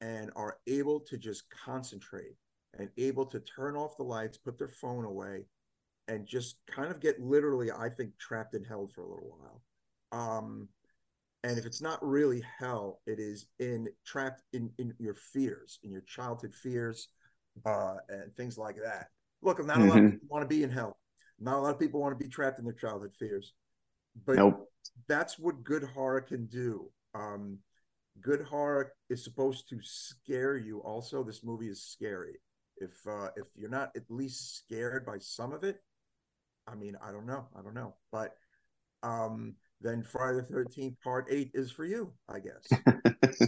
[0.00, 2.36] and are able to just concentrate
[2.78, 5.46] and able to turn off the lights, put their phone away,
[6.08, 9.62] and just kind of get literally, I think, trapped in hell for a little while.
[10.12, 10.68] Um,
[11.42, 15.90] and if it's not really hell, it is in trapped in in your fears, in
[15.90, 17.08] your childhood fears,
[17.64, 19.08] uh, and things like that.
[19.42, 19.86] Look, I'm not mm-hmm.
[19.86, 20.26] a lot of mm-hmm.
[20.28, 20.98] want to be in hell.
[21.38, 23.52] Not a lot of people want to be trapped in their childhood fears.
[24.24, 24.68] But nope.
[25.08, 26.90] that's what good horror can do.
[27.14, 27.58] Um,
[28.20, 30.80] good horror is supposed to scare you.
[30.80, 32.40] Also, this movie is scary.
[32.78, 35.78] If uh, if you're not at least scared by some of it,
[36.66, 37.46] I mean, I don't know.
[37.58, 37.94] I don't know.
[38.12, 38.34] But
[39.02, 42.66] um, then Friday the Thirteenth Part Eight is for you, I guess.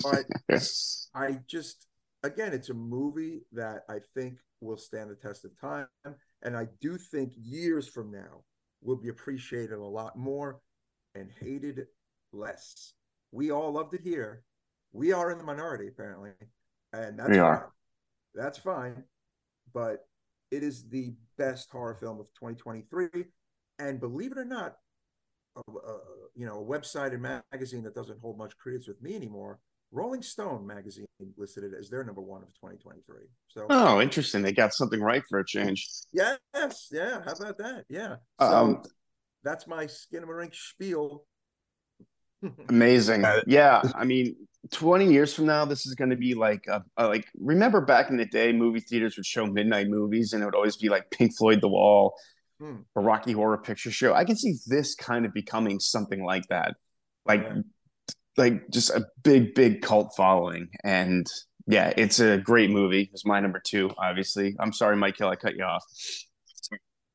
[0.02, 0.24] but
[1.14, 1.86] I just
[2.22, 5.86] again, it's a movie that I think will stand the test of time,
[6.42, 8.44] and I do think years from now
[8.82, 10.60] will be appreciated a lot more
[11.14, 11.86] and hated
[12.32, 12.92] less.
[13.32, 14.44] We all loved it here.
[14.92, 16.30] We are in the minority, apparently,
[16.92, 17.60] and that's we fine.
[18.34, 19.04] That's fine,
[19.72, 20.06] but
[20.50, 23.08] it is the best horror film of 2023.
[23.78, 24.76] And believe it or not,
[25.56, 25.98] a, a, uh,
[26.34, 29.60] you know, a website and magazine that doesn't hold much credence with me anymore.
[29.90, 33.24] Rolling Stone magazine listed it as their number one of 2023.
[33.48, 34.42] So, oh, interesting.
[34.42, 35.88] They got something right for a change.
[36.12, 37.20] Yes, yeah.
[37.24, 37.84] How about that?
[37.88, 38.16] Yeah.
[38.40, 38.82] So um,
[39.42, 41.24] that's my Skinamarink spiel.
[42.68, 43.24] Amazing.
[43.46, 44.36] Yeah, I mean,
[44.72, 48.10] 20 years from now, this is going to be like a, a, like remember back
[48.10, 51.10] in the day, movie theaters would show midnight movies, and it would always be like
[51.10, 52.14] Pink Floyd, The Wall,
[52.60, 52.76] hmm.
[52.94, 54.14] a Rocky Horror Picture Show.
[54.14, 56.74] I can see this kind of becoming something like that,
[57.24, 57.62] like yeah.
[58.38, 60.68] Like just a big, big cult following.
[60.84, 61.26] And
[61.66, 63.10] yeah, it's a great movie.
[63.12, 64.56] It's my number two, obviously.
[64.58, 65.84] I'm sorry, Mike Hill, I cut you off.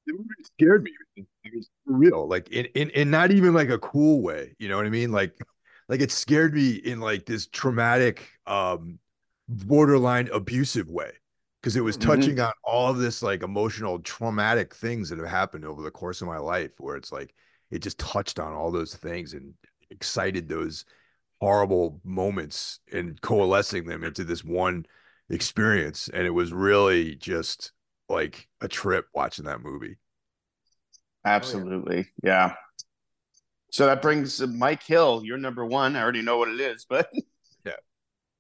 [0.06, 0.92] The movie scared me.
[1.16, 4.54] It was real, like in, in in not even like a cool way.
[4.60, 5.12] You know what I mean?
[5.12, 5.34] Like
[5.88, 9.00] like it scared me in like this traumatic um
[9.48, 11.12] borderline abusive way
[11.62, 12.10] because it was mm-hmm.
[12.10, 16.22] touching on all of this like emotional traumatic things that have happened over the course
[16.22, 17.34] of my life where it's like
[17.72, 19.54] it just touched on all those things and
[19.90, 20.86] excited those
[21.44, 24.86] horrible moments and coalescing them into this one
[25.30, 27.74] experience and it was really just
[28.08, 29.98] like a trip watching that movie
[31.26, 32.48] absolutely oh, yeah.
[32.48, 32.54] yeah.
[33.74, 35.96] So that brings Mike Hill, your number one.
[35.96, 37.10] I already know what it is, but
[37.66, 37.72] yeah,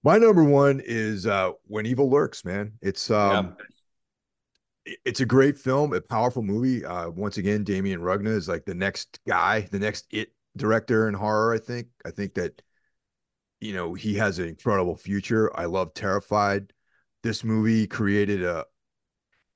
[0.03, 2.45] my number one is uh, When Evil Lurks.
[2.45, 3.57] Man, it's um,
[4.85, 4.93] yeah.
[5.05, 6.85] it's a great film, a powerful movie.
[6.85, 11.15] Uh, once again, Demian Rugna is like the next guy, the next it director in
[11.15, 11.51] horror.
[11.51, 11.87] I think.
[12.05, 12.61] I think that
[13.63, 15.49] you know he has an incredible future.
[15.57, 16.73] I love Terrified.
[17.23, 18.65] This movie created a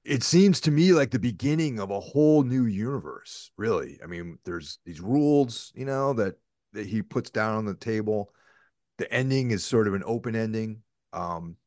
[0.05, 4.39] it seems to me like the beginning of a whole new universe really i mean
[4.45, 6.35] there's these rules you know that
[6.71, 8.31] that he puts down on the table
[8.99, 10.81] the ending is sort of an open ending
[11.11, 11.57] um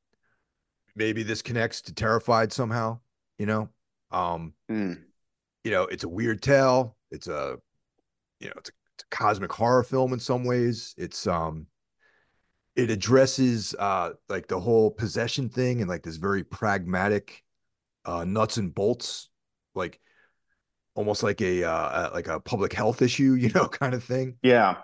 [0.97, 2.99] maybe this connects to terrified somehow
[3.39, 3.69] you know
[4.11, 4.99] um mm.
[5.63, 7.59] you know it's a weird tale it's a
[8.41, 11.67] you know it's a, it's a cosmic horror film in some ways it's um
[12.77, 17.43] it addresses uh like the whole possession thing and like this very pragmatic
[18.05, 19.29] uh, nuts and bolts,
[19.75, 20.01] like
[20.95, 24.37] almost like a uh, like a public health issue, you know, kind of thing.
[24.43, 24.79] Yeah.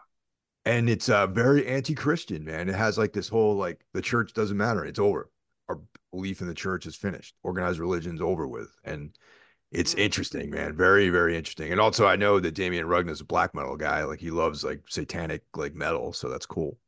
[0.64, 2.68] And it's uh, very anti-Christian, man.
[2.68, 5.30] It has like this whole like the church doesn't matter; it's over.
[5.68, 5.80] Our
[6.12, 7.36] belief in the church is finished.
[7.44, 9.16] Organized religion's over with, and
[9.70, 10.00] it's mm.
[10.00, 10.76] interesting, man.
[10.76, 11.70] Very, very interesting.
[11.70, 14.02] And also, I know that Demian Rugna is a black metal guy.
[14.02, 16.78] Like he loves like satanic like metal, so that's cool.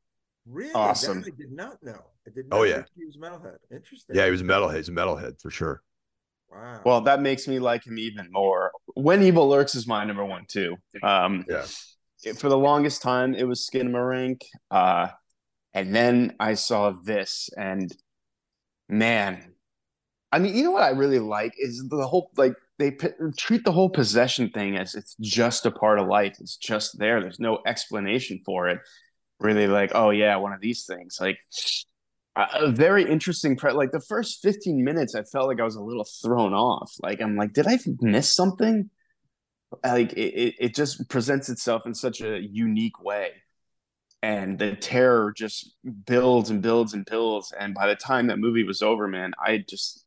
[0.48, 0.72] Really?
[0.72, 1.20] Awesome.
[1.22, 2.00] That I did not know.
[2.26, 2.84] I did Oh, yeah.
[2.96, 3.56] he was metalhead.
[3.70, 4.16] Interesting.
[4.16, 4.76] Yeah, he was a metalhead.
[4.76, 5.82] He's a metalhead for sure.
[6.50, 6.80] Wow.
[6.84, 8.72] Well, that makes me like him even more.
[8.94, 10.76] When Evil Lurks is my number one too.
[11.02, 11.66] Um, Yeah.
[12.24, 14.42] it- for the longest time, it was Skin Skinamarink.
[14.70, 15.08] Uh,
[15.74, 17.94] and then I saw this, and
[18.88, 19.54] man,
[20.32, 23.64] I mean, you know what I really like is the whole like they p- treat
[23.64, 26.36] the whole possession thing as it's just a part of life.
[26.40, 27.20] It's just there.
[27.20, 28.78] There's no explanation for it.
[29.40, 31.18] Really, like, oh yeah, one of these things.
[31.20, 31.38] Like
[32.36, 33.56] a, very interesting.
[33.56, 36.92] Pre- like the first 15 minutes, I felt like I was a little thrown off.
[37.02, 38.90] Like I'm like, did I miss something?
[39.84, 43.32] Like it, it, it just presents itself in such a unique way
[44.22, 45.74] and the terror just
[46.06, 49.58] builds and builds and builds and by the time that movie was over man i
[49.68, 50.04] just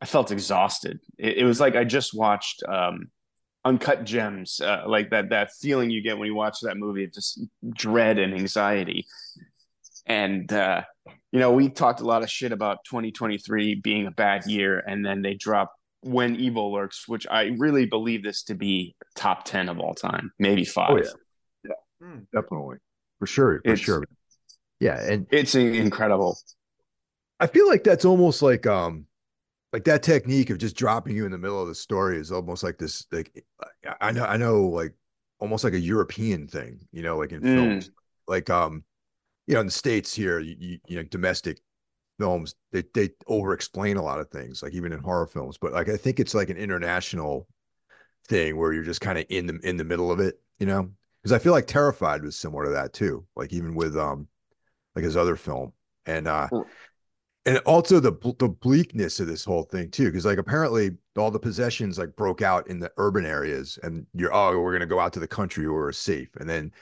[0.00, 3.10] i felt exhausted it, it was like i just watched um
[3.64, 7.12] uncut gems uh, like that that feeling you get when you watch that movie of
[7.12, 7.40] just
[7.72, 9.06] dread and anxiety
[10.06, 10.82] and uh
[11.30, 15.06] you know we talked a lot of shit about 2023 being a bad year and
[15.06, 19.68] then they drop when evil lurks which i really believe this to be top 10
[19.68, 20.96] of all time maybe five Oh,
[21.64, 21.72] yeah.
[22.02, 22.18] Hmm.
[22.34, 22.78] Definitely.
[23.20, 23.60] For sure.
[23.64, 24.02] For It's- sure.
[24.80, 25.00] Yeah.
[25.00, 26.36] And it's incredible
[27.38, 29.06] I feel like that's almost like um
[29.72, 32.62] like that technique of just dropping you in the middle of the story is almost
[32.62, 33.44] like this like
[34.00, 34.94] I- know I know like
[35.38, 37.54] almost like a European thing, you know, like in Mm.
[37.54, 37.90] films.
[38.26, 38.84] Like um
[39.46, 41.60] you know, in the States here, you, you, know, domestic
[42.18, 45.58] films, they they over explain a lot of things, like even in horror films.
[45.58, 47.48] But like I think it's like an international
[48.28, 50.90] thing where you're just kind of in the in the middle of it, you know?
[51.22, 53.24] Because I feel like Terrified was similar to that too.
[53.36, 54.28] Like even with um
[54.94, 55.72] like his other film.
[56.06, 56.48] And uh.
[57.44, 61.38] And also the the bleakness of this whole thing too because like apparently all the
[61.38, 65.00] possessions like broke out in the urban areas and you're oh we're going to go
[65.00, 66.28] out to the country where we're safe.
[66.36, 66.72] And then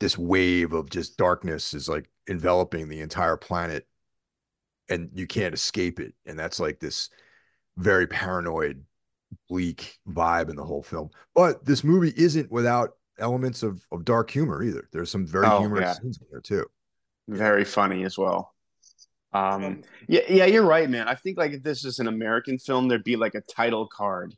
[0.00, 3.86] this wave of just darkness is like enveloping the entire planet
[4.88, 6.14] and you can't escape it.
[6.26, 7.10] And that's like this
[7.76, 8.84] very paranoid
[9.48, 11.10] bleak vibe in the whole film.
[11.34, 14.88] But this movie isn't without elements of of dark humor either.
[14.92, 15.92] There's some very Oh, humorous yeah.
[15.92, 16.66] scenes in there too.
[17.28, 18.53] Very funny as well.
[19.34, 21.08] Um, Um, yeah, yeah, you're right, man.
[21.08, 24.34] I think like if this is an American film, there'd be like a title card,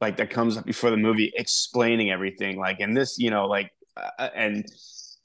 [0.00, 2.58] like that comes up before the movie explaining everything.
[2.58, 4.64] Like, and this, you know, like, uh, and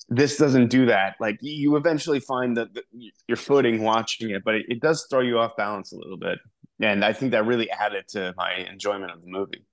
[0.10, 1.16] this doesn't do that.
[1.22, 2.84] Like, you eventually find that that
[3.28, 6.40] your footing watching it, but it, it does throw you off balance a little bit.
[6.82, 9.66] And I think that really added to my enjoyment of the movie.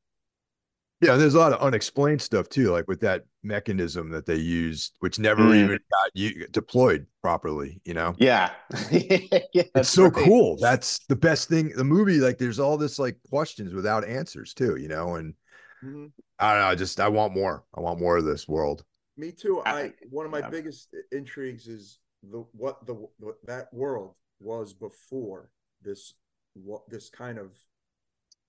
[1.01, 4.97] Yeah, there's a lot of unexplained stuff too, like with that mechanism that they used,
[5.01, 5.57] which never Mm.
[5.65, 7.81] even got you deployed properly.
[7.85, 8.53] You know, Yeah,
[8.91, 9.19] yeah,
[9.75, 10.13] it's so right.
[10.25, 10.57] cool.
[10.57, 11.71] That's the best thing.
[11.77, 14.77] The movie, like, there's all this like questions without answers too.
[14.77, 15.35] You know, and
[15.85, 16.11] mhm.
[16.39, 16.69] I don't know.
[16.69, 17.65] I just I want more.
[17.77, 18.85] I want more of this world.
[19.17, 19.61] Me too.
[19.61, 20.49] I- I one of my yeah.
[20.51, 25.51] biggest intrigues is the what the what that world was before
[25.83, 26.15] this
[26.55, 27.51] what this kind of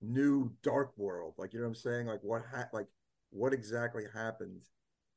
[0.08, 1.34] new dark world.
[1.38, 2.08] Like you know what I'm saying?
[2.08, 2.88] Like what ha- like
[3.32, 4.62] what exactly happened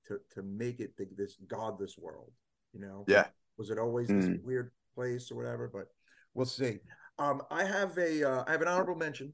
[0.06, 2.32] to to make it the, this godless world?
[2.72, 3.04] You know?
[3.08, 3.26] Yeah.
[3.56, 4.42] Was it always this Mm.
[4.42, 5.68] weird place or whatever?
[5.72, 5.88] But
[6.34, 6.78] we'll see.
[7.18, 9.32] Um, I have a uh, I have an honorable mention.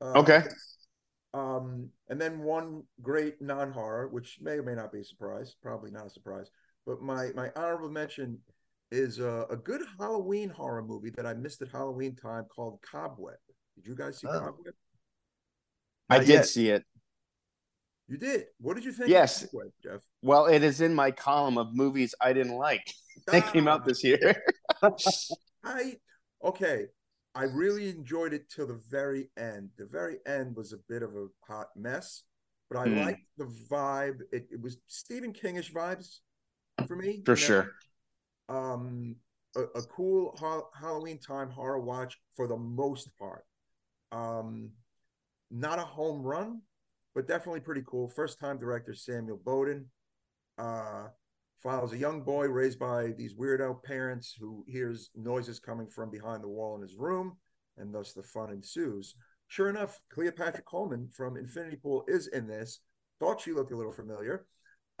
[0.00, 0.42] Uh, Okay.
[1.32, 5.90] um, and then one great non-horror, which may or may not be a surprise, probably
[5.90, 6.50] not a surprise.
[6.86, 8.38] But my my honorable mention
[8.90, 13.36] is a, a good Halloween horror movie that I missed at Halloween time called Cobweb.
[13.76, 14.38] Did you guys see Oh.
[14.40, 14.74] Cobweb?
[16.10, 16.46] I did yet.
[16.46, 16.84] see it.
[18.08, 18.44] You did.
[18.60, 19.10] What did you think?
[19.10, 19.46] Yes.
[19.82, 20.00] Jeff.
[20.22, 22.92] Well, it is in my column of movies I didn't like.
[23.28, 24.42] That came out Ah, this year.
[25.64, 25.96] I
[26.44, 26.86] okay.
[27.34, 29.70] I really enjoyed it till the very end.
[29.78, 32.22] The very end was a bit of a hot mess,
[32.68, 32.98] but I Hmm.
[32.98, 34.20] liked the vibe.
[34.32, 36.18] It, it was Stephen Kingish vibes
[36.86, 37.22] for me.
[37.24, 37.46] For you know?
[37.46, 37.72] sure.
[38.48, 39.16] um
[39.56, 43.44] a, a cool ha- halloween time horror watch for the most part
[44.12, 44.70] um
[45.54, 46.60] not a home run
[47.14, 49.86] but definitely pretty cool first time director samuel bodin
[50.58, 51.06] uh
[51.62, 56.44] follows a young boy raised by these weirdo parents who hears noises coming from behind
[56.44, 57.36] the wall in his room
[57.78, 59.16] and thus the fun ensues
[59.48, 62.80] sure enough cleopatra coleman from infinity pool is in this
[63.20, 64.46] thought she looked a little familiar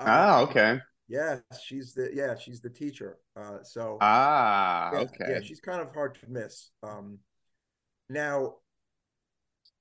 [0.00, 0.80] Uh, Ah, okay.
[1.08, 3.18] yeah, she's the yeah, she's the teacher.
[3.36, 5.24] Uh so Ah, yeah, okay.
[5.34, 6.70] yeah, she's kind of hard to miss.
[6.82, 7.18] Um
[8.08, 8.56] now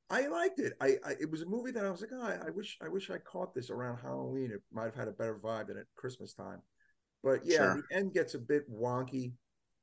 [0.10, 0.74] I liked it.
[0.80, 2.88] I, I it was a movie that I was like, oh, I, I wish I
[2.88, 4.52] wish I caught this around Halloween.
[4.52, 6.62] It might have had a better vibe than at Christmas time.
[7.24, 7.84] But yeah, Sure.
[7.90, 9.34] the end gets a bit wonky,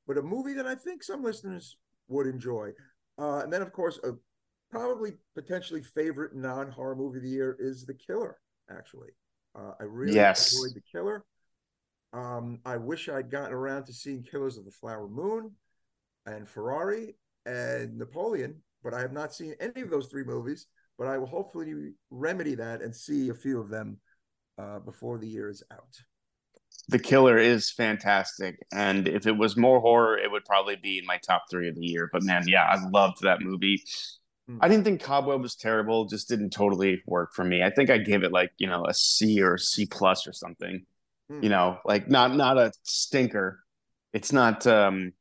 [0.06, 1.76] but a movie that I think some listeners
[2.08, 2.72] would enjoy.
[3.18, 4.12] Uh and then of course a
[4.70, 8.38] probably potentially favorite non-horror movie of the year is The Killer,
[8.70, 9.08] actually.
[9.58, 10.52] Uh, I really Yes.
[10.54, 11.24] enjoyed The Killer.
[12.12, 15.50] Um, I wish I'd gotten around to seeing Killers of the Flower Moon
[16.24, 17.16] and Ferrari
[17.46, 20.66] and Napoleon, but I have not seen any of those three movies.
[20.99, 23.97] But I will hopefully remedy that and see a few of them
[24.59, 25.97] uh, before the year is out.
[26.89, 31.07] The Killer is fantastic, and if it was more horror, it would probably be in
[31.07, 32.11] my top three of the year.
[32.12, 33.83] But man, yeah, I loved that movie.
[34.47, 34.59] Hmm.
[34.61, 37.62] I didn't think Cobweb was terrible; just didn't totally work for me.
[37.62, 40.85] I think I gave it like you know a C or C plus or something.
[41.31, 41.43] Hmm.
[41.43, 43.61] You know, like not not a stinker.
[44.12, 45.12] It's not um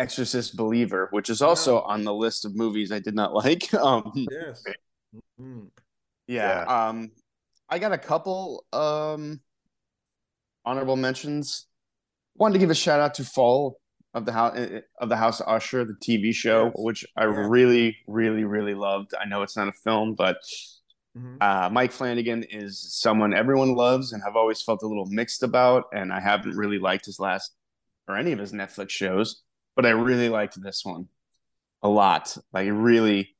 [0.00, 1.80] Exorcist Believer, which is also No.
[1.82, 3.72] on the list of movies I did not like.
[3.74, 4.64] Um, Yes.
[5.40, 5.70] Mhm.
[6.26, 6.62] yeah.
[6.88, 7.10] Um,
[7.68, 9.40] I got a couple um
[10.64, 11.66] honorable mentions.
[12.36, 13.80] Wanted to give a shout out to Fall
[14.14, 14.56] of the House
[15.00, 16.74] of the House of Usher, the TV show, Yes.
[16.78, 17.46] which I Yeah.
[17.48, 19.12] really, really, really loved.
[19.20, 20.36] I know it's not a film, but
[21.16, 21.36] Mhm.
[21.42, 25.84] uh, Mike Flanagan is someone everyone loves and I've always felt a little mixed about,
[25.92, 27.54] and I haven't really liked his last
[28.08, 29.42] or any of his Netflix shows,
[29.76, 31.08] but I really liked this one
[31.82, 32.36] a lot.
[32.52, 33.36] Like, really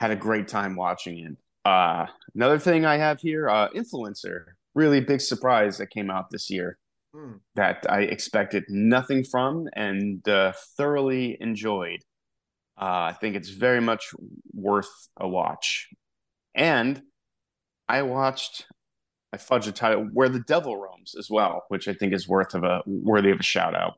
[0.00, 1.36] had a great time watching it.
[1.68, 4.44] Uh, another thing I have here, uh, Influencer,
[4.74, 6.78] really big surprise that came out this year
[7.14, 7.38] Mm.
[7.54, 12.00] that I expected nothing from and uh, thoroughly enjoyed.
[12.76, 14.10] Uh, I think it's very much
[14.52, 15.90] worth a watch.
[16.56, 17.02] And
[17.88, 18.66] I watched,
[19.32, 22.52] I fudge the title, Where the Devil Roams as well, which I think is worth
[22.54, 23.94] of a worthy of a shout out.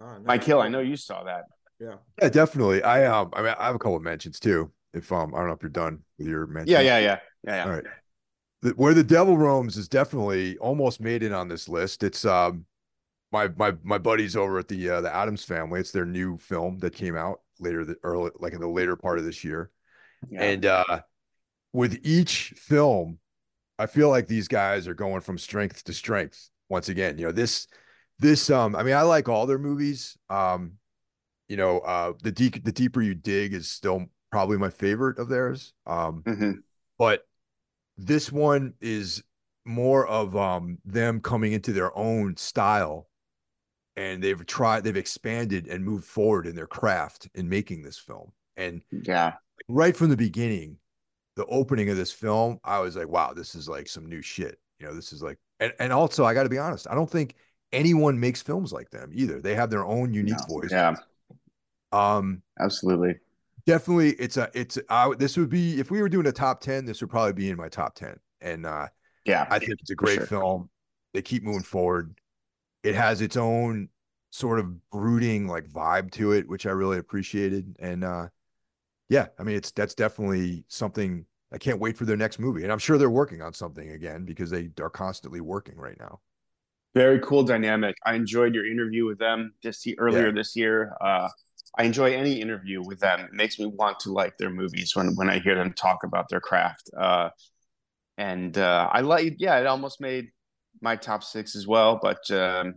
[0.00, 0.20] Nice.
[0.24, 1.44] Mike Hill, I know you saw that.
[1.80, 1.94] Yeah.
[2.20, 2.82] Yeah, definitely.
[2.82, 4.72] I um, I mean, I have a couple of mentions too.
[4.94, 6.70] If um, I don't know if you're done with your mentions.
[6.70, 7.64] Yeah, yeah, yeah, yeah, yeah.
[7.64, 7.84] All right.
[8.62, 12.02] The, Where the Devil Roams is definitely almost made it on this list.
[12.02, 12.66] It's um,
[13.30, 15.80] my my my buddies over at the uh, the Adams Family.
[15.80, 19.18] It's their new film that came out later, the early like in the later part
[19.18, 19.70] of this year.
[20.28, 20.42] Yeah.
[20.42, 21.00] And uh,
[21.72, 23.18] with each film,
[23.78, 26.50] I feel like these guys are going from strength to strength.
[26.68, 27.68] Once again, you know this
[28.18, 30.16] this um, I mean, I like all their movies.
[30.28, 30.72] Um,
[31.48, 35.28] you know, uh, the deep the deeper you dig is still probably my favorite of
[35.28, 35.72] theirs.
[35.86, 36.62] Um, Mhm.
[36.98, 37.26] but
[37.96, 39.22] this one is
[39.64, 43.06] more of um them coming into their own style
[43.96, 48.32] and they've tried they've expanded and moved forward in their craft in making this film
[48.56, 49.34] and yeah.
[49.68, 50.76] right from the beginning
[51.36, 54.58] the opening of this film i was like wow this is like some new shit
[54.78, 57.10] you know this is like and, and also i got to be honest i don't
[57.10, 57.34] think
[57.72, 60.46] anyone makes films like them either they have their own unique No.
[60.46, 60.96] voice Yeah,
[61.92, 63.20] um absolutely.
[63.66, 66.84] definitely it's a it's I this would be if we were doing a top 10
[66.84, 68.88] this would probably be in my top 10 and uh
[69.24, 69.46] Yeah.
[69.50, 70.26] I think it's a great sure.
[70.26, 70.70] film.
[71.14, 72.18] They keep moving forward.
[72.84, 73.90] It has its own
[74.30, 77.76] sort of brooding like vibe to it, which I really appreciated.
[77.80, 78.28] And uh
[79.10, 82.64] yeah, I mean it's that's definitely something I can't wait for their next movie.
[82.64, 86.20] And I'm sure they're working on something again because they are constantly working right now.
[86.94, 87.96] Very cool dynamic.
[88.04, 90.32] I enjoyed your interview with them just he- earlier Yeah.
[90.34, 90.94] this year.
[91.00, 91.28] Uh,
[91.76, 93.20] I enjoy any interview with them.
[93.20, 96.28] It makes me want to like their movies when when I hear them talk about
[96.28, 96.90] their craft.
[96.98, 97.28] Uh,
[98.16, 100.30] and uh, I like, yeah, it almost made
[100.80, 102.74] my top six as well, but um,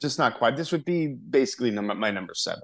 [0.00, 0.56] just not quite.
[0.56, 2.62] This would be basically number, my number seven.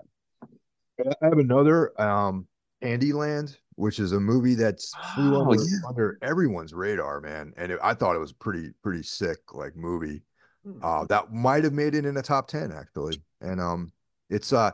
[0.99, 2.47] I have another um
[2.83, 5.89] Candyland, which is a movie that's flew Oh, under, yeah.
[5.89, 7.53] under everyone's radar, man.
[7.59, 10.23] And it, I thought it was pretty pretty sick like movie.
[10.67, 10.81] Hmm.
[10.83, 13.21] Uh, that might have made it in the top 10 actually.
[13.41, 13.93] And um
[14.29, 14.73] it's uh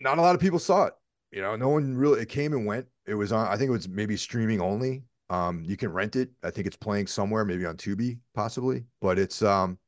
[0.00, 0.94] not a lot of people saw it.
[1.30, 2.86] You know, no one really it came and went.
[3.06, 5.04] It was on I think it was maybe streaming only.
[5.30, 6.30] Um you can rent it.
[6.42, 9.78] I think it's playing somewhere, maybe on Tubi possibly, but it's um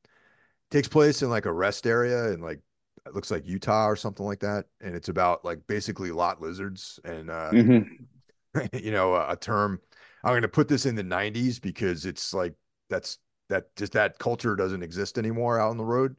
[0.70, 2.60] takes place in like a rest area and like
[3.06, 7.00] it looks like Utah or something like that and it's about like basically lot lizards
[7.04, 8.08] and uh Mhm.
[8.72, 9.80] you know, a, a term.
[10.24, 12.54] I'm going to put this in the 90s because it's like
[12.88, 13.18] that's
[13.50, 16.16] that just that culture doesn't exist anymore out on the road.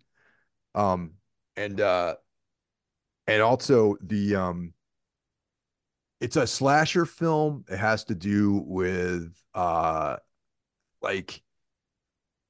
[0.76, 1.14] Um,
[1.58, 2.16] and uh,
[3.28, 4.74] and also the um,
[6.20, 7.66] it's a slasher film.
[7.70, 10.18] It has to do with uh,
[11.02, 11.42] like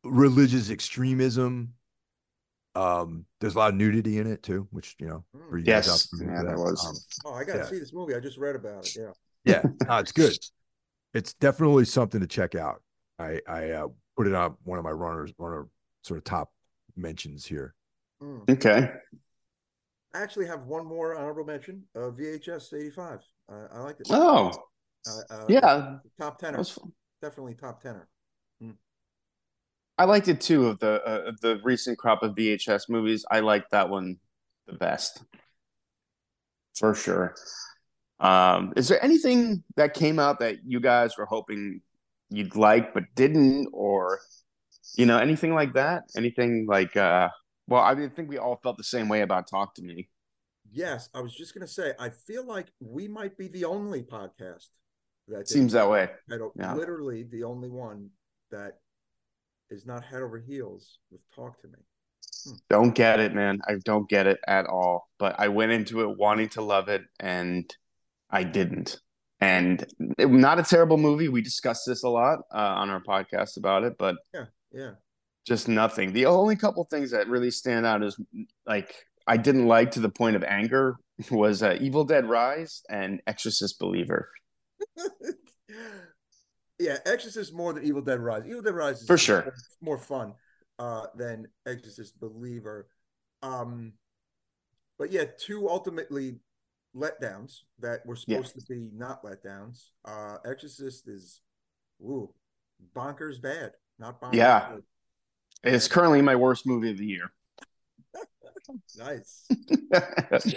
[0.04, 1.74] religious extremism.
[2.74, 5.88] Um, there's a lot of nudity in it too, which you know, for you guys
[5.88, 6.10] Yes.
[6.14, 6.58] Yeah, for that.
[6.58, 6.86] was.
[6.86, 7.66] Um, Oh, I got to Yeah.
[7.70, 8.16] see this movie.
[8.16, 8.96] I just read about it.
[8.96, 9.12] Yeah.
[9.46, 10.38] yeah, no, it's good.
[11.14, 12.82] It's definitely something to check out.
[13.20, 13.88] I I uh,
[14.22, 15.68] put it on one of my runners, one runner
[16.04, 16.52] sort of top
[16.96, 17.74] mentions here.
[18.22, 18.40] Hmm.
[18.48, 18.92] Okay.
[20.14, 21.84] I actually have one more honorable mention.
[21.96, 23.20] Uh, VHS 85.
[23.52, 24.08] Uh, I like it.
[24.12, 24.52] Oh,
[25.08, 25.98] Uh, uh, yeah.
[26.20, 26.58] Top That tenor.
[26.60, 26.78] was.
[27.20, 28.08] Definitely top tenor.
[29.98, 30.68] I liked it too.
[30.68, 34.18] Of the uh, of the recent crop of VHS movies, I liked that one
[34.68, 35.22] the best,
[36.76, 37.36] for sure.
[38.20, 41.82] Um, is there anything that came out that you guys were hoping
[42.32, 44.20] you'd like but didn't, or
[44.96, 46.04] you know, anything like that?
[46.16, 47.30] Anything like uh
[47.68, 50.10] well, I, mean, I think we all felt the same way about Talk to Me.
[50.74, 54.68] Yes, I was just gonna say, I feel like we might be the only podcast
[55.28, 56.10] that seems that way.
[56.32, 58.10] I don't, Literally the only one
[58.52, 58.80] that
[59.70, 61.80] is not head over heels with Talk to Me.
[62.46, 62.56] Hmm.
[62.70, 63.60] Don't get it, man.
[63.68, 65.10] I don't get it at all.
[65.20, 67.74] But I went into it wanting to love it, and
[68.30, 69.00] I didn't.
[69.42, 69.84] And
[70.20, 71.28] it, not a terrible movie.
[71.28, 74.92] We discussed this a lot uh, on our podcast about it, but yeah, yeah,
[75.48, 76.14] just nothing.
[76.14, 78.20] The only couple things that really stand out is
[78.68, 78.94] like
[79.26, 80.98] I didn't like to the point of anger
[81.32, 84.30] was uh, Evil Dead Rise and Exorcist Believer.
[86.80, 88.44] yeah, Exorcist more than Evil Dead Rise.
[88.46, 90.34] Evil Dead Rise is for sure more, more fun
[90.80, 92.88] uh, than Exorcist Believer.
[93.42, 93.94] Um,
[95.00, 96.36] but yeah, two ultimately
[96.96, 98.62] letdowns that were supposed yeah.
[98.62, 99.90] to be not letdowns.
[100.06, 101.42] Uh, Exorcist is,
[102.02, 102.34] ooh,
[102.96, 104.34] bonkers bad, not bonkers.
[104.34, 104.84] Yeah, good.
[105.74, 107.32] it's currently my worst movie of the year.
[108.98, 109.48] nice.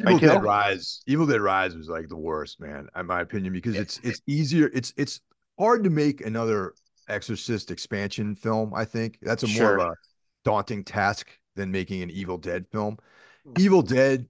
[0.00, 1.02] Evil Dead Rise.
[1.06, 4.70] Evil Dead Rise was like the worst, man, in my opinion, because it's it's easier.
[4.74, 5.20] It's it's
[5.58, 6.74] hard to make another
[7.08, 8.74] Exorcist expansion film.
[8.74, 9.76] I think that's a sure.
[9.76, 9.96] more of a
[10.44, 12.98] daunting task than making an Evil Dead film.
[13.44, 13.52] Hmm.
[13.58, 14.26] Evil Dead,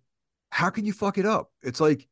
[0.55, 1.51] how can you fuck it up?
[1.62, 2.06] It's like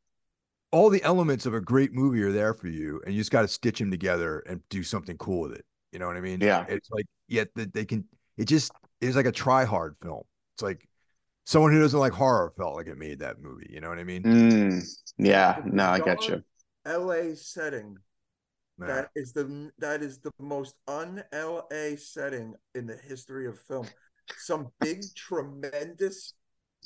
[0.72, 3.42] all the elements of a great movie are there for you, and you just got
[3.42, 5.64] to stitch them together and do something cool with it.
[5.92, 6.40] You know what I mean?
[6.40, 6.64] Yeah.
[6.68, 8.04] It's like yet that they can.
[8.36, 10.24] It just is like a try hard film.
[10.56, 10.88] It's like
[11.46, 13.68] someone who doesn't like horror felt like it made that movie.
[13.70, 14.24] You know what I mean?
[14.24, 14.84] Mm,
[15.18, 15.60] yeah.
[15.64, 16.42] No, I get you.
[16.84, 17.36] L.A.
[17.36, 17.96] setting
[18.78, 23.86] that is the that is the most un LA setting in the history of film.
[24.36, 26.34] Some big tremendous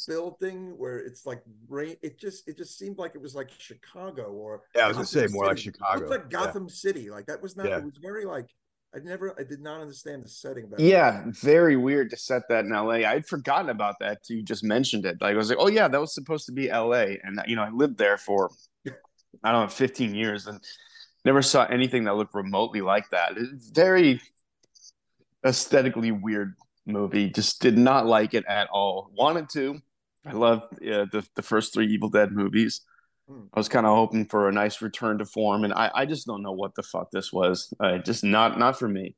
[0.06, 1.96] building where it's like rain.
[2.02, 5.06] It just it just seemed like it was like Chicago or yeah, I was gonna
[5.06, 5.32] say City.
[5.32, 6.04] more like Chicago.
[6.04, 6.74] It looked like Gotham yeah.
[6.74, 7.10] City.
[7.10, 7.68] Like that was not.
[7.68, 7.78] Yeah.
[7.78, 8.48] It was very like
[8.94, 10.68] I never I did not understand the setting.
[10.70, 13.08] But yeah, very weird to set that in LA.
[13.08, 14.18] I'd forgotten about that.
[14.28, 15.18] You just mentioned it.
[15.20, 17.62] Like I was like, oh yeah, that was supposed to be LA, and you know
[17.62, 18.50] I lived there for
[19.44, 20.62] I don't know 15 years and
[21.24, 23.32] never saw anything that looked remotely like that.
[23.36, 24.20] It's very
[25.44, 26.54] aesthetically weird
[26.86, 27.28] movie.
[27.28, 29.10] Just did not like it at all.
[29.14, 29.80] Wanted to.
[30.26, 32.82] I love uh, the the first three Evil Dead movies.
[33.28, 33.42] Hmm.
[33.52, 36.26] I was kind of hoping for a nice return to form, and I, I just
[36.26, 37.72] don't know what the fuck this was.
[37.80, 39.16] Uh, just not not for me.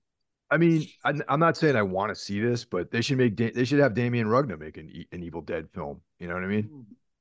[0.51, 3.37] I mean, I, am not saying I want to see this, but they should make
[3.37, 6.01] they should have Demian Rugna make an, an Evil Dead film.
[6.19, 6.65] You know what I mean?
[6.65, 6.81] Hmm.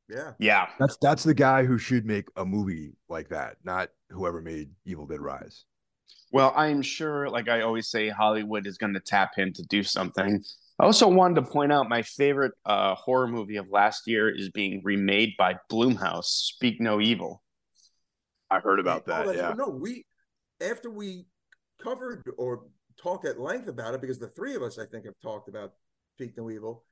[0.10, 0.32] Yeah.
[0.40, 0.68] Yeah.
[0.80, 5.06] That's that's the guy who should make a movie like that, not whoever made Evil
[5.06, 5.66] Dead Rise.
[6.32, 9.84] Well, I'm sure, like I always say, Hollywood is going to tap him to do
[9.84, 10.44] something.
[10.80, 14.50] I also wanted to point out my favorite uh, horror movie of last year is
[14.50, 17.42] being remade by Blumhouse, Speak No Evil.
[18.50, 19.28] I heard about that.
[19.28, 19.54] Oh, yeah.
[19.58, 20.06] No, we
[20.62, 21.26] after we
[21.82, 22.66] covered or
[23.02, 25.74] talked at length about it because the three of us, I think, have talked about
[26.16, 26.86] Speak No Evil.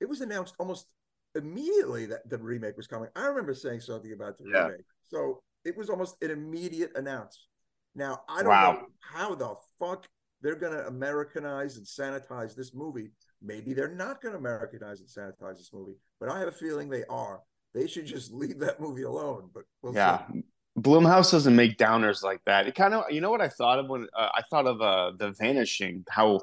[0.00, 0.86] It was announced almost
[1.34, 3.08] immediately that the remake was coming.
[3.14, 4.66] I remember saying something about the yeah.
[4.66, 4.84] remake.
[5.08, 7.46] So it was almost an immediate announce.
[7.94, 8.72] Now I don't wow.
[8.72, 10.06] know how the fuck
[10.42, 13.10] they're gonna Americanize and sanitize this movie.
[13.42, 17.04] Maybe they're not gonna Americanize and sanitize this movie, but I have a feeling they
[17.04, 17.40] are.
[17.74, 19.50] They should just leave that movie alone.
[19.52, 20.26] But we'll yeah.
[20.32, 20.44] See.
[20.78, 22.66] Blumhouse doesn't make downers like that.
[22.66, 25.12] It kind of, you know what I thought of when uh, I thought of uh,
[25.18, 26.40] the Vanishing, how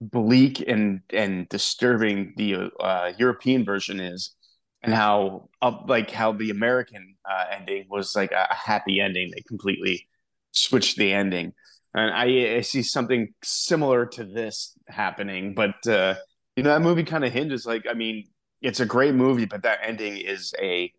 [0.00, 4.34] bleak and and disturbing the uh, European version is,
[4.82, 9.30] and how uh, like how the American uh, ending was like a happy ending.
[9.30, 10.08] They completely
[10.50, 11.52] switched the ending,
[11.94, 15.54] and I, I see something similar to this happening.
[15.54, 16.14] But uh,
[16.56, 18.24] you know, that movie kind of hinges like I mean,
[18.60, 20.92] it's a great movie, but that ending is a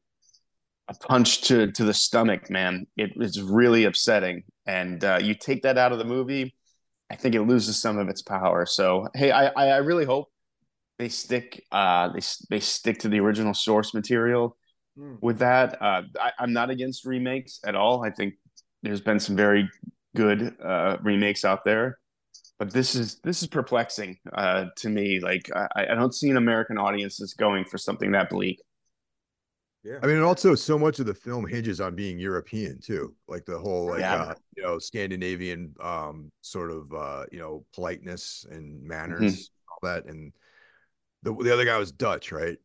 [0.87, 2.87] a punch to to the stomach, man.
[2.97, 6.53] It is really upsetting, and uh, you take that out of the movie
[7.13, 8.65] I think it loses some of its power.
[8.65, 10.29] So hey, I I really hope
[10.97, 14.57] they stick uh they they stick to the original source material
[14.97, 15.17] mm.
[15.21, 15.79] with that.
[15.79, 18.03] Uh, I, I'm not against remakes at all.
[18.03, 18.33] I think
[18.81, 19.69] there's been some very
[20.15, 21.99] good uh, remakes out there,
[22.59, 25.19] but this is this is perplexing uh, to me.
[25.19, 28.61] Like I, I don't see an American audience that's going for something that bleak.
[29.83, 29.97] Yeah.
[30.01, 33.43] I mean, and also so much of the film hinges on being European too, like
[33.45, 34.15] the whole like yeah.
[34.15, 39.71] uh, you know Scandinavian um sort of uh you know politeness and manners, mm-hmm.
[39.71, 40.31] all that, and
[41.23, 42.57] the the other guy was Dutch, right?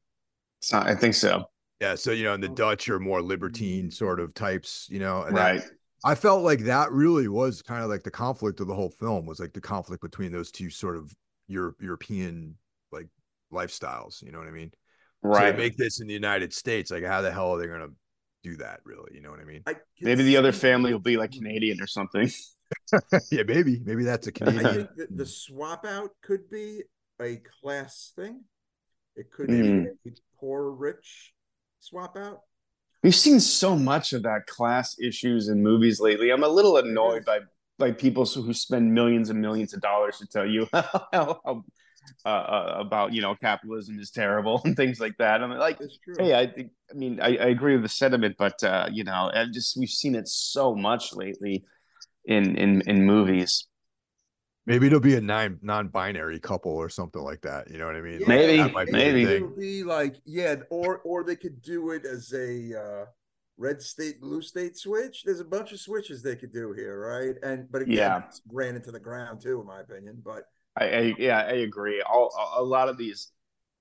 [0.72, 1.46] Not, I think so.
[1.80, 5.22] Yeah, so you know, and the Dutch are more libertine sort of types, you know,
[5.22, 5.60] and right.
[5.60, 5.70] That,
[6.04, 9.26] I felt like that really was kind of like the conflict of the whole film
[9.26, 11.14] was like the conflict between those two sort of
[11.48, 12.56] Europe European
[12.92, 13.08] like
[13.52, 14.22] lifestyles.
[14.22, 14.72] You know what I mean?
[15.22, 15.52] Right.
[15.52, 17.92] So make this in the United States, like how the hell are they going to
[18.44, 18.80] do that?
[18.84, 19.62] Really, you know what I mean?
[19.66, 22.30] I Maybe the other family will be like Canadian or something.
[23.32, 24.74] yeah, maybe, maybe that's a Canadian.
[24.74, 26.82] think that the swap out could be
[27.20, 28.44] a class thing.
[29.16, 29.84] It could Mm.
[30.04, 31.32] be a poor rich
[31.80, 32.42] swap out.
[33.02, 36.30] We've seen so much of that class issues in movies lately.
[36.30, 37.40] I'm a little annoyed by
[37.78, 41.06] by people who spend millions and millions of dollars to tell you how,
[41.44, 41.64] how,
[42.24, 45.42] uh, uh, about you know capitalism is terrible and things like that.
[45.42, 46.14] I'm like, It's true.
[46.18, 49.30] hey, I think I mean I, I agree with the sentiment, but uh, you know,
[49.32, 51.64] I just we've seen it so much lately
[52.24, 53.66] in in in movies.
[54.68, 57.70] Maybe it'll be a nine non-binary couple or something like that.
[57.70, 58.18] You know what I mean?
[58.18, 59.24] Like, Maybe, that might be maybe.
[59.24, 59.36] thing.
[59.36, 63.04] It'll be like yeah, or or they could do it as a uh,
[63.56, 65.22] red state blue state switch.
[65.24, 67.34] There's a bunch of switches they could do here, right?
[67.42, 68.22] And but again, Yeah.
[68.28, 70.20] it's ran into the ground too, in my opinion.
[70.22, 70.44] But
[70.76, 72.02] I, I yeah, I agree.
[72.02, 73.32] All a lot of these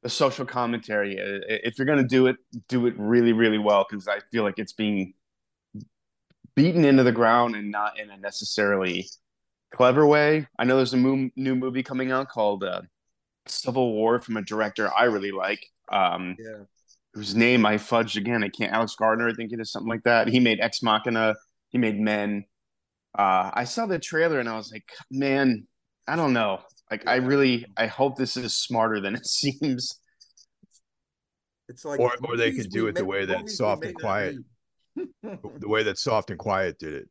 [0.03, 1.19] the social commentary.
[1.19, 2.37] uh, If you're gonna do it,
[2.69, 5.15] do it really, really well because I feel like it's being
[6.55, 9.07] beaten into the ground and not in a necessarily
[9.73, 10.47] clever way.
[10.59, 12.81] I know there's a mo- new movie coming out called uh,
[13.47, 15.65] Civil War from a director I really like.
[15.91, 16.63] Um, yeah,
[17.13, 18.43] whose name I fudged again.
[18.43, 18.73] I can't.
[18.73, 20.27] Alex Gardner, I think it is something like that.
[20.27, 21.35] He made Ex Machina.
[21.69, 22.43] He made Men.
[23.17, 25.65] Uh, I saw the trailer and I was like, man,
[26.07, 26.59] I don't know.
[26.91, 29.99] Like, I really, I hope this is smarter than it seems.
[31.67, 34.35] it's like Or- or they movies could do it the way that Soft and Quiet-
[35.23, 37.09] The way that Soft and Quiet did it.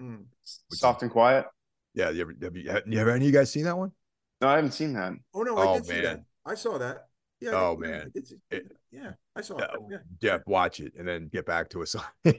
[0.00, 0.24] Mm.
[0.70, 1.46] Soft and quiet.
[1.94, 3.92] Yeah, you ever, have, you, have you- have any of you guys seen that one?
[4.40, 5.12] No, I haven't seen that.
[5.34, 6.02] Oh no, I Oh, did see that.
[6.02, 6.24] man.
[6.46, 7.06] I saw that.
[7.40, 7.50] Yeah.
[7.54, 8.12] Oh, did- man.
[8.14, 9.80] I It- yeah, I saw Yeah, it.
[9.90, 9.98] Yeah.
[10.20, 11.94] yeah, watch it and then get back to us.
[12.24, 12.32] All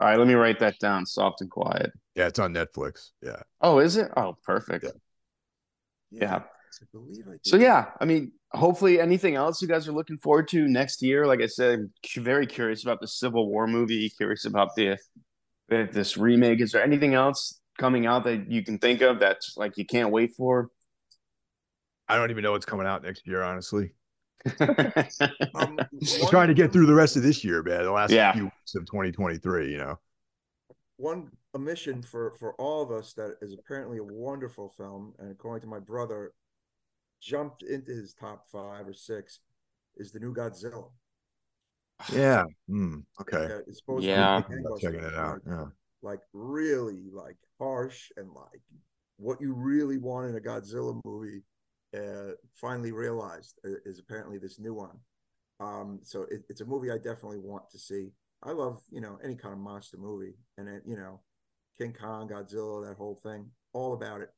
[0.00, 1.06] right, let me write that down.
[1.06, 1.92] Soft and quiet.
[2.16, 3.10] yeah, it's on Netflix.
[3.22, 3.42] Yeah.
[3.60, 4.10] Oh, is it?
[4.16, 4.84] Oh, perfect.
[4.84, 4.90] Yeah.
[6.10, 6.34] Yeah.
[6.34, 6.42] I I.
[7.42, 11.24] So yeah, I mean, hopefully, anything else you guys are looking forward to next year?
[11.24, 14.10] Like I said, I'm very curious about the Civil War movie.
[14.10, 14.98] Curious about the, the
[15.68, 16.60] this remake.
[16.60, 20.10] Is there anything else coming out that you can think of that's like you can't
[20.10, 20.70] wait for?
[22.08, 23.94] I don't even know what's coming out next year, honestly.
[25.54, 27.84] Um, Just one- trying to get through the rest of this year, man.
[27.84, 28.32] The last Yeah.
[28.32, 29.98] few weeks of 2023, you know.
[30.96, 35.62] one omission for for all of us that is apparently a wonderful film, and according
[35.62, 36.32] to my brother,
[37.22, 39.40] jumped into his top five or six,
[39.96, 40.90] is the new Godzilla.
[42.12, 42.44] Yeah.
[42.68, 42.98] Hmm.
[43.20, 43.46] okay.
[43.46, 44.42] that is supposed Yeah.
[44.42, 45.34] to be checking it out.
[45.34, 45.66] like, Yeah.
[46.02, 48.60] like really like harsh and like
[49.16, 51.42] what you really want in a Godzilla movie.
[51.96, 54.98] Uh, finally realized is apparently this new one.
[55.60, 58.10] Um, so it, it's a movie I definitely want to see.
[58.42, 61.20] I love you know any kind of monster movie, and it, you know
[61.78, 64.30] King Kong, Godzilla, that whole thing, all about it.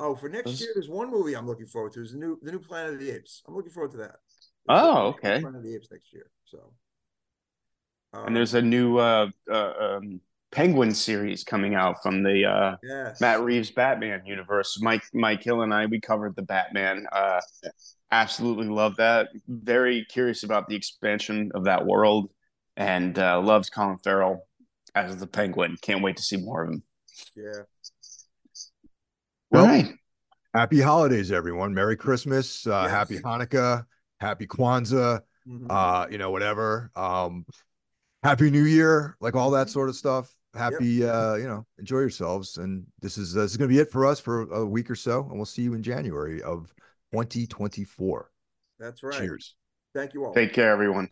[0.00, 2.00] Oh, for next Those- year, there's one movie I'm looking forward to.
[2.02, 3.42] Is the new the new Planet of the Apes.
[3.46, 4.16] I'm looking forward to that.
[4.70, 5.40] Oh, okay.
[5.42, 6.30] Planet of the Apes next year.
[6.46, 6.72] So,
[8.26, 10.20] and there's a new uh, uh, um,
[10.52, 14.78] Penguin series coming out from the uh, yes, Matt Reeves Batman universe.
[14.80, 17.06] Mike Mike Hill and I we covered the Batman.
[17.12, 17.40] Uh,
[18.12, 19.28] absolutely love that.
[19.48, 22.30] Very curious about the expansion of that world,
[22.76, 24.46] and uh, loves Colin Farrell
[24.94, 25.76] as the Penguin.
[25.82, 26.82] Can't wait to see more of him.
[27.36, 27.62] Yeah.
[29.50, 29.92] Well, All right.
[30.54, 31.74] happy holidays, everyone.
[31.74, 32.66] Merry Christmas.
[32.66, 32.90] Uh, Yes.
[32.90, 33.84] Happy Hanukkah.
[34.20, 35.20] Happy Kwanzaa.
[35.48, 35.66] Mhm.
[35.68, 36.90] Uh, you know, whatever.
[36.96, 37.44] Um,
[38.24, 39.58] happy New Year, like all Mm-hmm.
[39.60, 40.32] that sort of stuff.
[40.54, 42.56] Happy, uh, you know, enjoy yourselves.
[42.58, 45.20] And this is this is gonna be it for us for a week or so,
[45.24, 46.72] and we'll see you in January of
[47.12, 48.30] 2024.
[48.78, 49.14] That's right.
[49.18, 49.54] Cheers.
[49.94, 50.34] Thank you all.
[50.34, 51.10] Take care, everyone.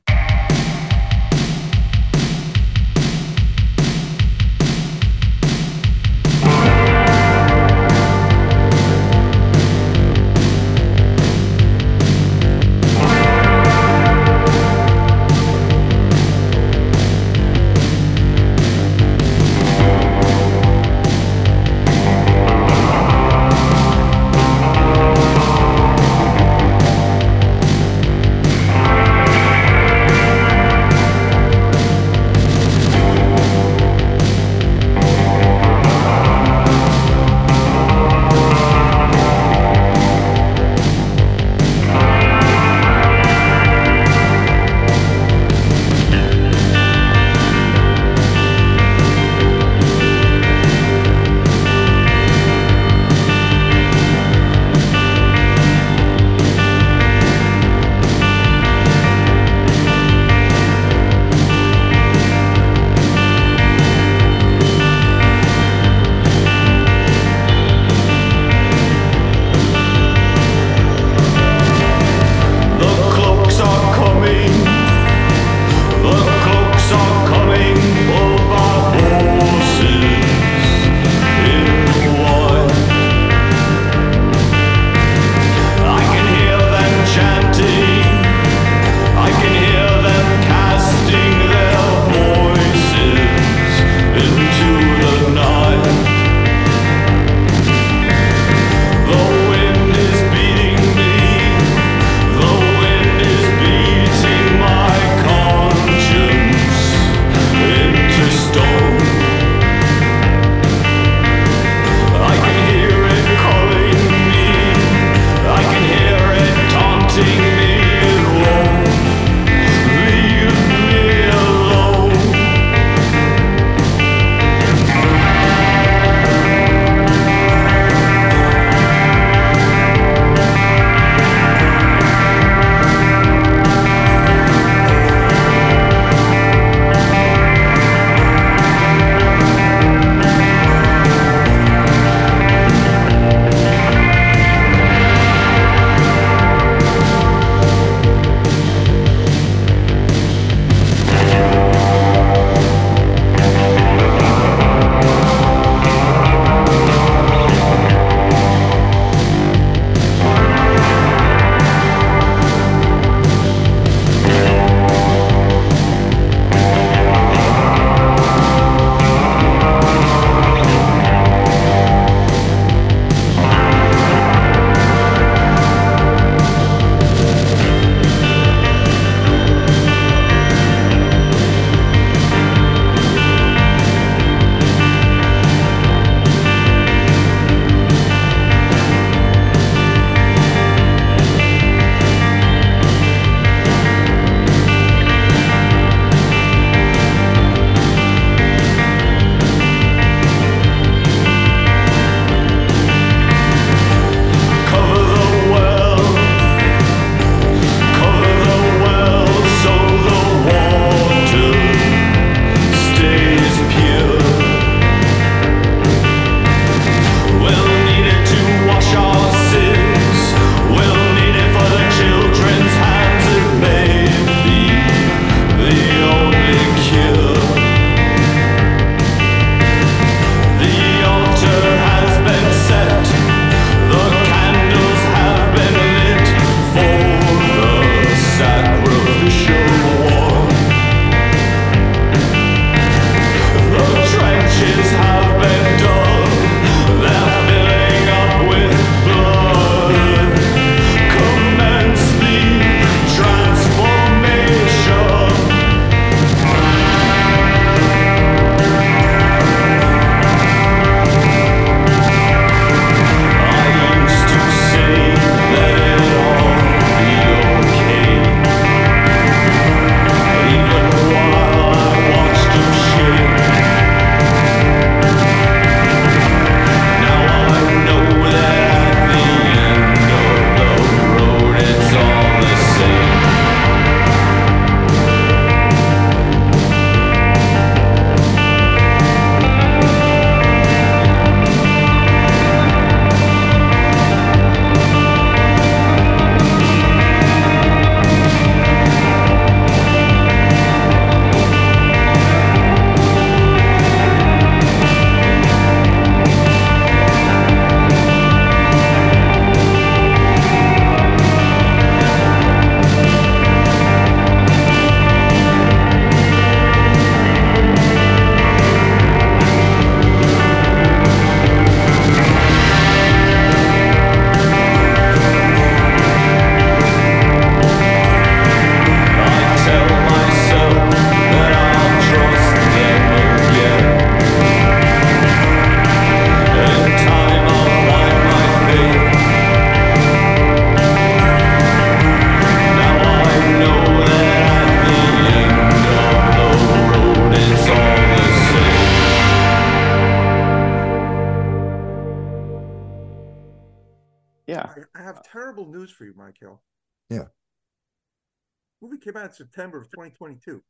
[359.32, 360.62] Out September of 2022.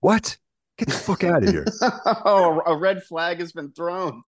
[0.00, 0.36] What?
[0.78, 1.64] Get the fuck out of here.
[2.24, 4.22] oh, a red flag has been thrown.